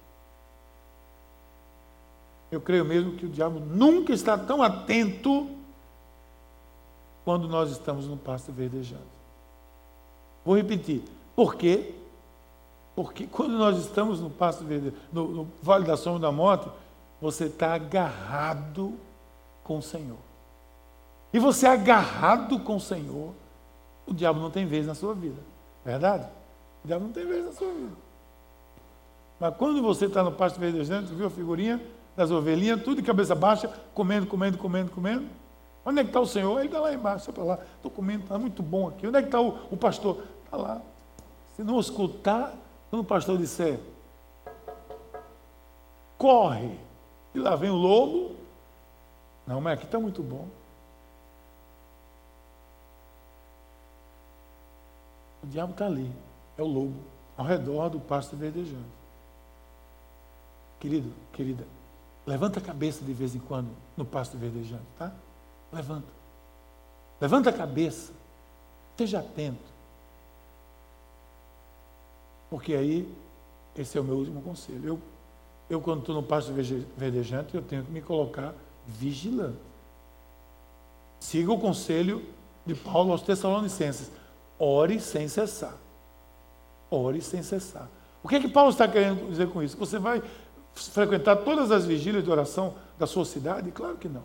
Eu 2.52 2.60
creio 2.60 2.84
mesmo 2.84 3.14
que 3.14 3.26
o 3.26 3.30
diabo 3.30 3.60
nunca 3.60 4.12
está 4.12 4.38
tão 4.38 4.62
atento 4.62 5.50
quando 7.24 7.48
nós 7.48 7.72
estamos 7.72 8.08
no 8.08 8.18
pasto 8.18 8.52
verdejante. 8.52 9.02
Vou 10.44 10.58
repetir. 10.58 11.04
Por 11.36 11.56
quê? 11.56 11.96
Porque 12.96 13.26
quando 13.26 13.58
nós 13.58 13.78
estamos 13.78 14.20
no 14.20 14.30
pasto 14.30 14.66
verdejante, 14.66 15.02
no, 15.14 15.28
no 15.30 15.48
vale 15.62 15.86
da 15.86 15.96
sombra 15.96 16.20
da 16.20 16.32
morte, 16.32 16.70
você 17.22 17.46
está 17.46 17.74
agarrado 17.74 18.94
com 19.64 19.78
o 19.78 19.82
Senhor. 19.82 20.18
E 21.32 21.40
você 21.40 21.66
agarrado 21.66 22.60
com 22.60 22.76
o 22.76 22.82
Senhor, 22.82 23.34
o 24.06 24.14
diabo 24.14 24.42
não 24.42 24.52
tem 24.52 24.66
vez 24.66 24.86
na 24.86 24.94
sua 24.94 25.14
vida. 25.14 25.40
Verdade? 25.86 26.28
O 26.84 26.88
diabo 26.88 27.06
não 27.06 27.14
tem 27.14 27.26
vez 27.26 27.46
na 27.46 27.54
sua 27.54 27.72
vida. 27.72 27.96
Mas 29.40 29.56
quando 29.56 29.82
você 29.82 30.06
está 30.06 30.22
no 30.22 30.32
pasto 30.32 30.60
verdejante, 30.60 31.14
viu 31.14 31.28
a 31.28 31.30
figurinha? 31.30 31.82
Das 32.22 32.32
ovelhinhas, 32.32 32.84
tudo 32.84 32.98
de 32.98 33.02
cabeça 33.02 33.34
baixa, 33.34 33.68
comendo, 33.94 34.28
comendo, 34.28 34.58
comendo, 34.58 34.92
comendo. 34.92 35.26
Onde 35.84 36.02
é 36.02 36.04
que 36.04 36.10
está 36.10 36.20
o 36.20 36.28
Senhor? 36.28 36.60
Ele 36.60 36.68
está 36.68 36.80
lá 36.80 36.94
embaixo, 36.94 37.34
para 37.34 37.44
lá. 37.44 37.60
Estou 37.76 37.90
comendo, 37.90 38.24
está 38.24 38.38
muito 38.38 38.62
bom 38.62 38.90
aqui. 38.90 39.08
Onde 39.08 39.18
é 39.18 39.22
que 39.22 39.28
está 39.28 39.42
o, 39.42 39.58
o 39.72 39.78
pastor? 39.78 40.24
Está 40.46 40.58
lá. 40.58 40.82
Se 41.56 41.64
não 41.64 41.80
escutar, 41.80 42.54
quando 42.90 43.02
o 43.02 43.06
pastor 43.06 43.38
disser, 43.38 43.80
corre, 46.18 46.78
e 47.34 47.40
lá 47.40 47.56
vem 47.56 47.72
o 47.72 47.76
lobo. 47.76 48.36
Não, 49.48 49.60
mas 49.60 49.74
aqui 49.74 49.86
está 49.86 50.00
muito 50.00 50.22
bom. 50.22 50.48
O 55.44 55.48
diabo 55.48 55.72
está 55.72 55.88
ali, 55.88 56.12
é 56.56 56.62
o 56.62 56.68
lobo, 56.68 57.00
ao 57.36 57.44
redor 57.44 57.90
do 57.90 58.00
pasto 58.00 58.36
verdejante. 58.36 59.02
Querido, 60.80 61.12
querida, 61.34 61.66
Levanta 62.26 62.60
a 62.60 62.62
cabeça 62.62 63.04
de 63.04 63.14
vez 63.14 63.36
em 63.36 63.40
quando 63.40 63.70
no 63.98 64.06
pasto 64.06 64.38
verdejante, 64.38 64.84
tá? 64.98 65.12
Levanta. 65.72 66.08
Levanta 67.20 67.50
a 67.50 67.54
cabeça. 67.54 68.12
Esteja 68.92 69.20
atento. 69.20 69.72
Porque 72.50 72.74
aí, 72.74 73.12
esse 73.76 73.98
é 73.98 74.02
o 74.02 74.04
meu 74.04 74.18
último 74.18 74.42
conselho. 74.42 74.86
Eu, 74.86 75.00
eu 75.70 75.82
quando 75.82 76.02
estou 76.02 76.14
no 76.14 76.22
pasto 76.22 76.54
verdejante, 76.98 77.56
eu 77.56 77.62
tenho 77.62 77.84
que 77.84 77.92
me 77.92 78.02
colocar 78.02 78.54
vigilante. 78.86 79.58
Siga 81.20 81.52
o 81.52 81.60
conselho 81.60 82.26
de 82.66 82.76
Paulo 82.76 83.12
aos 83.12 83.22
Tessalonicenses. 83.22 84.12
Ore 84.60 85.00
sem 85.00 85.28
cessar. 85.28 85.76
Ore 86.90 87.22
sem 87.22 87.42
cessar. 87.42 87.88
O 88.24 88.28
que 88.28 88.36
é 88.36 88.40
que 88.40 88.50
Paulo 88.50 88.70
está 88.70 88.88
querendo 88.88 89.30
dizer 89.30 89.50
com 89.50 89.64
isso? 89.64 89.78
Você 89.78 89.98
vai 89.98 90.22
frequentar 90.74 91.38
todas 91.38 91.72
as 91.72 91.86
vigílias 91.86 92.24
de 92.24 92.30
oração 92.30 92.76
da 92.98 93.08
sua 93.08 93.26
cidade? 93.26 93.72
Claro 93.72 93.98
que 93.98 94.08
não. 94.08 94.24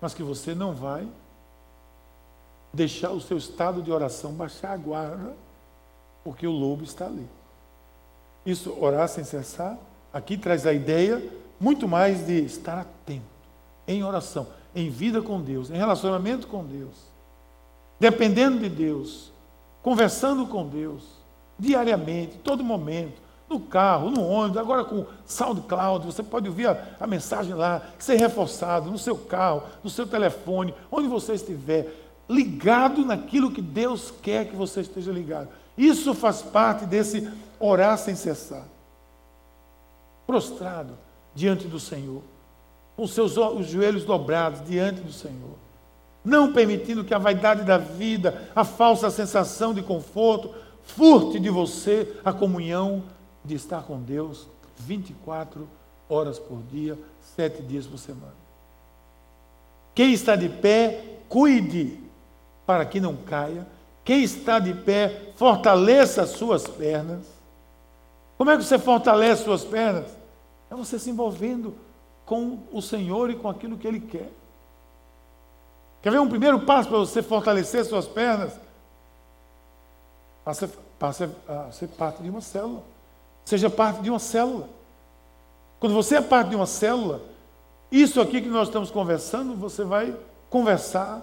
Mas 0.00 0.14
que 0.14 0.22
você 0.22 0.54
não 0.54 0.74
vai 0.74 1.08
deixar 2.72 3.10
o 3.10 3.20
seu 3.20 3.36
estado 3.36 3.82
de 3.82 3.92
oração 3.92 4.32
baixar 4.32 4.72
a 4.72 4.76
guarda, 4.76 5.34
porque 6.24 6.46
o 6.46 6.52
lobo 6.52 6.82
está 6.82 7.06
ali. 7.06 7.26
Isso, 8.44 8.76
orar 8.80 9.08
sem 9.08 9.24
cessar, 9.24 9.78
aqui 10.12 10.36
traz 10.36 10.66
a 10.66 10.72
ideia 10.72 11.22
muito 11.60 11.86
mais 11.86 12.26
de 12.26 12.40
estar 12.40 12.78
atento, 12.78 13.22
em 13.86 14.02
oração, 14.02 14.48
em 14.74 14.90
vida 14.90 15.22
com 15.22 15.40
Deus, 15.40 15.70
em 15.70 15.76
relacionamento 15.76 16.46
com 16.46 16.64
Deus, 16.64 16.94
dependendo 18.00 18.58
de 18.58 18.68
Deus, 18.68 19.30
conversando 19.82 20.46
com 20.46 20.66
Deus, 20.66 21.04
diariamente, 21.58 22.38
todo 22.38 22.64
momento, 22.64 23.20
no 23.52 23.60
carro, 23.60 24.10
no 24.10 24.26
ônibus, 24.26 24.56
agora 24.56 24.84
com 24.84 25.04
SoundCloud, 25.26 26.06
você 26.06 26.22
pode 26.22 26.48
ouvir 26.48 26.68
a, 26.68 26.96
a 26.98 27.06
mensagem 27.06 27.52
lá, 27.54 27.82
ser 27.98 28.16
reforçado 28.16 28.90
no 28.90 28.98
seu 28.98 29.16
carro, 29.16 29.64
no 29.84 29.90
seu 29.90 30.06
telefone, 30.06 30.74
onde 30.90 31.06
você 31.06 31.34
estiver, 31.34 31.94
ligado 32.28 33.04
naquilo 33.04 33.50
que 33.50 33.60
Deus 33.60 34.12
quer 34.22 34.48
que 34.48 34.56
você 34.56 34.80
esteja 34.80 35.12
ligado. 35.12 35.48
Isso 35.76 36.14
faz 36.14 36.40
parte 36.40 36.86
desse 36.86 37.30
orar 37.60 37.98
sem 37.98 38.14
cessar. 38.14 38.64
Prostrado 40.26 40.94
diante 41.34 41.66
do 41.66 41.78
Senhor, 41.78 42.22
com 42.96 43.06
seus 43.06 43.36
os 43.36 43.66
joelhos 43.66 44.04
dobrados 44.04 44.66
diante 44.66 45.00
do 45.00 45.12
Senhor, 45.12 45.56
não 46.24 46.52
permitindo 46.52 47.04
que 47.04 47.12
a 47.12 47.18
vaidade 47.18 47.64
da 47.64 47.76
vida, 47.76 48.48
a 48.54 48.64
falsa 48.64 49.10
sensação 49.10 49.74
de 49.74 49.82
conforto, 49.82 50.54
furte 50.84 51.38
de 51.38 51.50
você 51.50 52.16
a 52.24 52.32
comunhão 52.32 53.02
de 53.44 53.54
estar 53.54 53.82
com 53.82 54.00
Deus 54.00 54.46
24 54.78 55.68
horas 56.08 56.38
por 56.38 56.62
dia, 56.62 56.98
sete 57.36 57.62
dias 57.62 57.86
por 57.86 57.98
semana. 57.98 58.34
Quem 59.94 60.12
está 60.12 60.36
de 60.36 60.48
pé, 60.48 61.18
cuide 61.28 61.98
para 62.66 62.84
que 62.84 63.00
não 63.00 63.16
caia. 63.16 63.66
Quem 64.04 64.22
está 64.22 64.58
de 64.58 64.74
pé, 64.74 65.32
fortaleça 65.36 66.22
as 66.22 66.30
suas 66.30 66.66
pernas. 66.66 67.24
Como 68.36 68.50
é 68.50 68.56
que 68.56 68.64
você 68.64 68.78
fortalece 68.78 69.44
suas 69.44 69.64
pernas? 69.64 70.06
É 70.70 70.74
você 70.74 70.98
se 70.98 71.10
envolvendo 71.10 71.74
com 72.24 72.60
o 72.72 72.80
Senhor 72.80 73.30
e 73.30 73.36
com 73.36 73.48
aquilo 73.48 73.76
que 73.76 73.86
Ele 73.86 74.00
quer. 74.00 74.30
Quer 76.00 76.10
ver 76.10 76.18
um 76.18 76.28
primeiro 76.28 76.60
passo 76.60 76.88
para 76.88 76.98
você 76.98 77.22
fortalecer 77.22 77.84
suas 77.84 78.08
pernas? 78.08 78.52
Passe, 80.44 80.66
passe 80.98 81.28
a 81.48 81.70
ser 81.70 81.88
parte 81.88 82.22
de 82.22 82.30
uma 82.30 82.40
célula. 82.40 82.82
Seja 83.44 83.68
parte 83.68 84.02
de 84.02 84.10
uma 84.10 84.18
célula. 84.18 84.68
Quando 85.80 85.94
você 85.94 86.16
é 86.16 86.20
parte 86.20 86.50
de 86.50 86.56
uma 86.56 86.66
célula, 86.66 87.20
isso 87.90 88.20
aqui 88.20 88.40
que 88.40 88.48
nós 88.48 88.68
estamos 88.68 88.90
conversando, 88.90 89.54
você 89.54 89.84
vai 89.84 90.16
conversar 90.48 91.20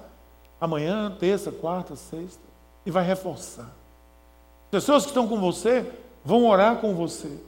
amanhã, 0.60 1.16
terça, 1.18 1.52
quarta, 1.52 1.96
sexta, 1.96 2.44
e 2.86 2.92
vai 2.92 3.04
reforçar. 3.04 3.70
Pessoas 4.70 5.04
que 5.04 5.10
estão 5.10 5.28
com 5.28 5.40
você 5.40 5.92
vão 6.24 6.46
orar 6.46 6.78
com 6.78 6.94
você 6.94 7.40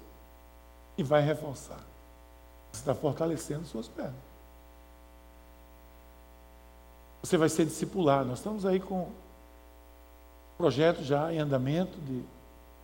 e 0.98 1.04
vai 1.04 1.22
reforçar. 1.22 1.80
Você 2.72 2.80
está 2.80 2.96
fortalecendo 2.96 3.66
suas 3.66 3.88
pernas. 3.88 4.16
Você 7.22 7.38
vai 7.38 7.50
ser 7.50 7.66
discipulado. 7.66 8.30
Nós 8.30 8.40
estamos 8.40 8.66
aí 8.66 8.80
com 8.80 9.10
projeto 10.58 11.04
já 11.04 11.32
em 11.32 11.40
andamento 11.40 12.00
de 12.00 12.24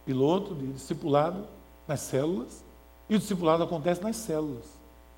piloto, 0.05 0.53
de 0.53 0.67
discipulado 0.67 1.47
nas 1.87 2.01
células. 2.01 2.63
E 3.09 3.15
o 3.15 3.19
discipulado 3.19 3.63
acontece 3.63 4.01
nas 4.03 4.17
células. 4.17 4.65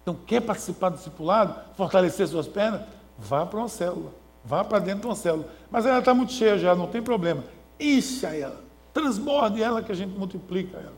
Então, 0.01 0.15
quer 0.25 0.41
participar 0.41 0.89
do 0.89 0.97
discipulado, 0.97 1.55
fortalecer 1.75 2.27
suas 2.27 2.47
pernas? 2.47 2.81
Vá 3.17 3.45
para 3.45 3.59
uma 3.59 3.67
célula. 3.67 4.11
Vá 4.43 4.63
para 4.63 4.79
dentro 4.79 5.01
de 5.01 5.07
uma 5.07 5.15
célula. 5.15 5.47
Mas 5.69 5.85
ela 5.85 5.99
está 5.99 6.13
muito 6.13 6.31
cheia 6.31 6.57
já, 6.57 6.73
não 6.75 6.87
tem 6.87 7.01
problema. 7.01 7.43
Encha 7.79 8.35
ela. 8.35 8.61
Transborde 8.93 9.61
ela 9.61 9.83
que 9.83 9.91
a 9.91 9.95
gente 9.95 10.17
multiplica 10.17 10.77
ela. 10.77 10.97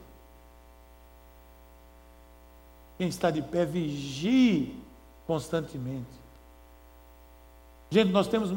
Quem 2.98 3.08
está 3.08 3.32
de 3.32 3.42
pé, 3.42 3.66
vigie 3.66 4.80
constantemente. 5.26 6.22
Gente, 7.90 8.12
nós 8.12 8.28
temos, 8.28 8.54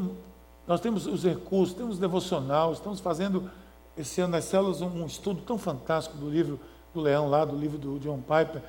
nós 0.66 0.80
temos 0.80 1.06
os 1.06 1.24
recursos, 1.24 1.74
temos 1.74 1.98
devocional, 1.98 2.72
estamos 2.72 3.00
fazendo 3.00 3.50
esse 3.96 4.20
ano 4.20 4.32
nas 4.32 4.44
células 4.44 4.80
um, 4.80 5.02
um 5.02 5.06
estudo 5.06 5.42
tão 5.42 5.56
fantástico 5.56 6.16
do 6.16 6.28
livro 6.28 6.60
do 6.94 7.00
Leão, 7.00 7.28
lá 7.28 7.44
do 7.44 7.56
livro 7.56 7.76
do 7.76 7.98
John 7.98 8.20
Piper. 8.20 8.62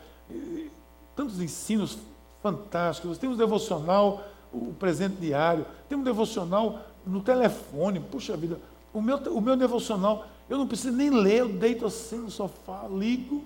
Tantos 1.15 1.39
ensinos 1.39 1.97
fantásticos. 2.41 3.17
Temos 3.17 3.37
devocional, 3.37 4.23
o 4.51 4.73
presente 4.73 5.15
diário, 5.17 5.65
temos 5.87 6.03
devocional 6.03 6.81
no 7.05 7.21
telefone. 7.21 7.99
Puxa 7.99 8.35
vida, 8.35 8.59
o 8.93 9.01
meu, 9.01 9.17
o 9.17 9.41
meu 9.41 9.55
devocional, 9.55 10.25
eu 10.49 10.57
não 10.57 10.67
preciso 10.67 10.95
nem 10.95 11.09
ler, 11.09 11.39
eu 11.39 11.49
deito 11.49 11.85
assim 11.85 12.17
no 12.17 12.31
sofá, 12.31 12.87
ligo, 12.89 13.43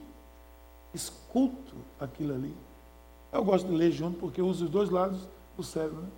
escuto 0.93 1.75
aquilo 1.99 2.33
ali. 2.33 2.55
Eu 3.31 3.43
gosto 3.43 3.67
de 3.67 3.75
ler 3.75 3.91
junto 3.91 4.17
porque 4.19 4.41
eu 4.41 4.47
uso 4.47 4.65
os 4.65 4.71
dois 4.71 4.89
lados 4.89 5.19
do 5.55 5.63
cérebro. 5.63 6.01
Né? 6.01 6.09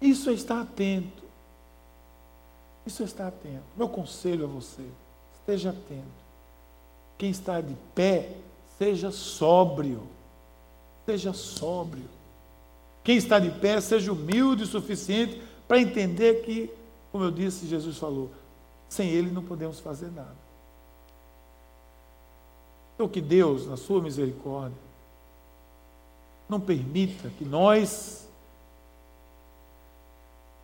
Isso 0.00 0.30
é 0.30 0.32
estar 0.32 0.60
atento. 0.60 1.24
Isso 2.86 3.02
é 3.02 3.06
estar 3.06 3.26
atento. 3.26 3.64
Meu 3.76 3.88
conselho 3.88 4.44
a 4.44 4.48
você 4.48 4.86
esteja 5.40 5.70
atento. 5.70 6.17
Quem 7.18 7.30
está 7.30 7.60
de 7.60 7.74
pé, 7.94 8.36
seja 8.78 9.10
sóbrio. 9.10 10.02
Seja 11.04 11.32
sóbrio. 11.32 12.08
Quem 13.02 13.16
está 13.16 13.38
de 13.38 13.50
pé, 13.50 13.80
seja 13.80 14.12
humilde 14.12 14.62
o 14.62 14.66
suficiente 14.66 15.42
para 15.66 15.80
entender 15.80 16.42
que, 16.44 16.70
como 17.10 17.24
eu 17.24 17.30
disse, 17.30 17.66
Jesus 17.66 17.98
falou, 17.98 18.30
sem 18.88 19.10
Ele 19.10 19.30
não 19.30 19.42
podemos 19.42 19.80
fazer 19.80 20.10
nada. 20.10 20.36
Então, 22.94 23.08
que 23.08 23.20
Deus, 23.20 23.66
na 23.66 23.76
Sua 23.76 24.00
misericórdia, 24.00 24.78
não 26.48 26.60
permita 26.60 27.28
que 27.30 27.44
nós 27.44 28.28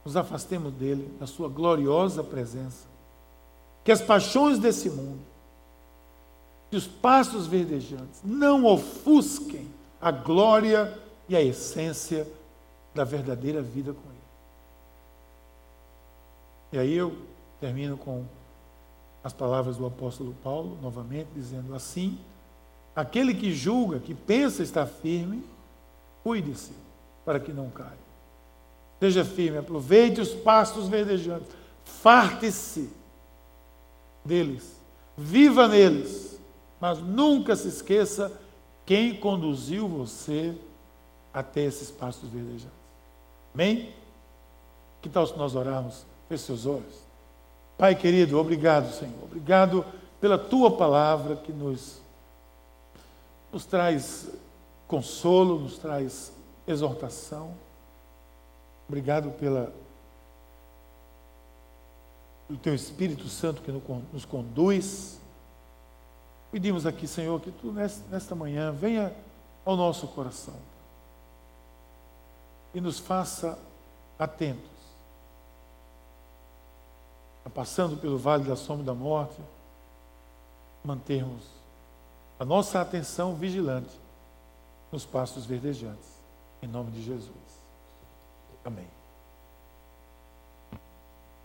nos 0.04 0.16
afastemos 0.16 0.72
dele, 0.72 1.14
da 1.18 1.26
Sua 1.26 1.48
gloriosa 1.48 2.22
presença 2.22 2.94
que 3.84 3.92
as 3.92 4.00
paixões 4.00 4.58
desse 4.58 4.88
mundo, 4.88 5.20
que 6.74 6.78
os 6.78 6.88
pastos 6.88 7.46
verdejantes 7.46 8.20
não 8.24 8.64
ofusquem 8.64 9.70
a 10.00 10.10
glória 10.10 10.92
e 11.28 11.36
a 11.36 11.40
essência 11.40 12.26
da 12.92 13.04
verdadeira 13.04 13.62
vida 13.62 13.92
com 13.92 14.00
Ele. 14.10 14.18
E 16.72 16.78
aí 16.78 16.92
eu 16.92 17.16
termino 17.60 17.96
com 17.96 18.24
as 19.22 19.32
palavras 19.32 19.76
do 19.76 19.86
apóstolo 19.86 20.34
Paulo, 20.42 20.76
novamente, 20.82 21.28
dizendo 21.32 21.76
assim: 21.76 22.18
aquele 22.96 23.34
que 23.34 23.52
julga, 23.52 24.00
que 24.00 24.12
pensa 24.12 24.64
estar 24.64 24.86
firme, 24.86 25.44
cuide-se 26.24 26.72
para 27.24 27.38
que 27.38 27.52
não 27.52 27.70
caia. 27.70 27.92
Seja 28.98 29.24
firme, 29.24 29.58
aproveite 29.58 30.20
os 30.20 30.34
pastos 30.34 30.88
verdejantes, 30.88 31.46
farte-se 31.84 32.90
deles, 34.24 34.74
viva 35.16 35.68
neles, 35.68 36.33
mas 36.84 36.98
nunca 36.98 37.56
se 37.56 37.66
esqueça 37.66 38.30
quem 38.84 39.18
conduziu 39.18 39.88
você 39.88 40.54
até 41.32 41.62
esses 41.62 41.90
pastos 41.90 42.28
verdejantes. 42.28 42.68
Amém? 43.54 43.94
Que 45.00 45.08
tal 45.08 45.26
se 45.26 45.34
nós 45.34 45.54
orarmos? 45.54 46.04
Feche 46.28 46.44
seus 46.44 46.66
olhos. 46.66 47.00
Pai 47.78 47.94
querido, 47.94 48.38
obrigado, 48.38 48.92
Senhor. 48.92 49.24
Obrigado 49.24 49.82
pela 50.20 50.36
tua 50.36 50.76
palavra 50.76 51.36
que 51.36 51.52
nos, 51.52 52.02
nos 53.50 53.64
traz 53.64 54.28
consolo, 54.86 55.58
nos 55.58 55.78
traz 55.78 56.34
exortação. 56.68 57.54
Obrigado 58.86 59.30
pela 59.30 59.72
do 62.46 62.58
teu 62.58 62.74
Espírito 62.74 63.26
Santo 63.26 63.62
que 63.62 63.72
nos 64.12 64.26
conduz. 64.26 65.23
Pedimos 66.54 66.86
aqui, 66.86 67.08
Senhor, 67.08 67.40
que 67.40 67.50
tu 67.50 67.72
nesta 67.72 68.32
manhã 68.32 68.70
venha 68.70 69.12
ao 69.64 69.74
nosso 69.74 70.06
coração 70.06 70.54
e 72.72 72.80
nos 72.80 73.00
faça 73.00 73.58
atentos. 74.16 74.70
Passando 77.52 77.96
pelo 77.96 78.16
vale 78.16 78.44
da 78.44 78.54
sombra 78.54 78.84
da 78.84 78.94
morte, 78.94 79.36
mantermos 80.84 81.42
a 82.38 82.44
nossa 82.44 82.80
atenção 82.80 83.34
vigilante 83.34 83.98
nos 84.92 85.04
pastos 85.04 85.44
verdejantes. 85.44 86.08
Em 86.62 86.68
nome 86.68 86.92
de 86.92 87.02
Jesus. 87.02 87.34
Amém. 88.64 88.86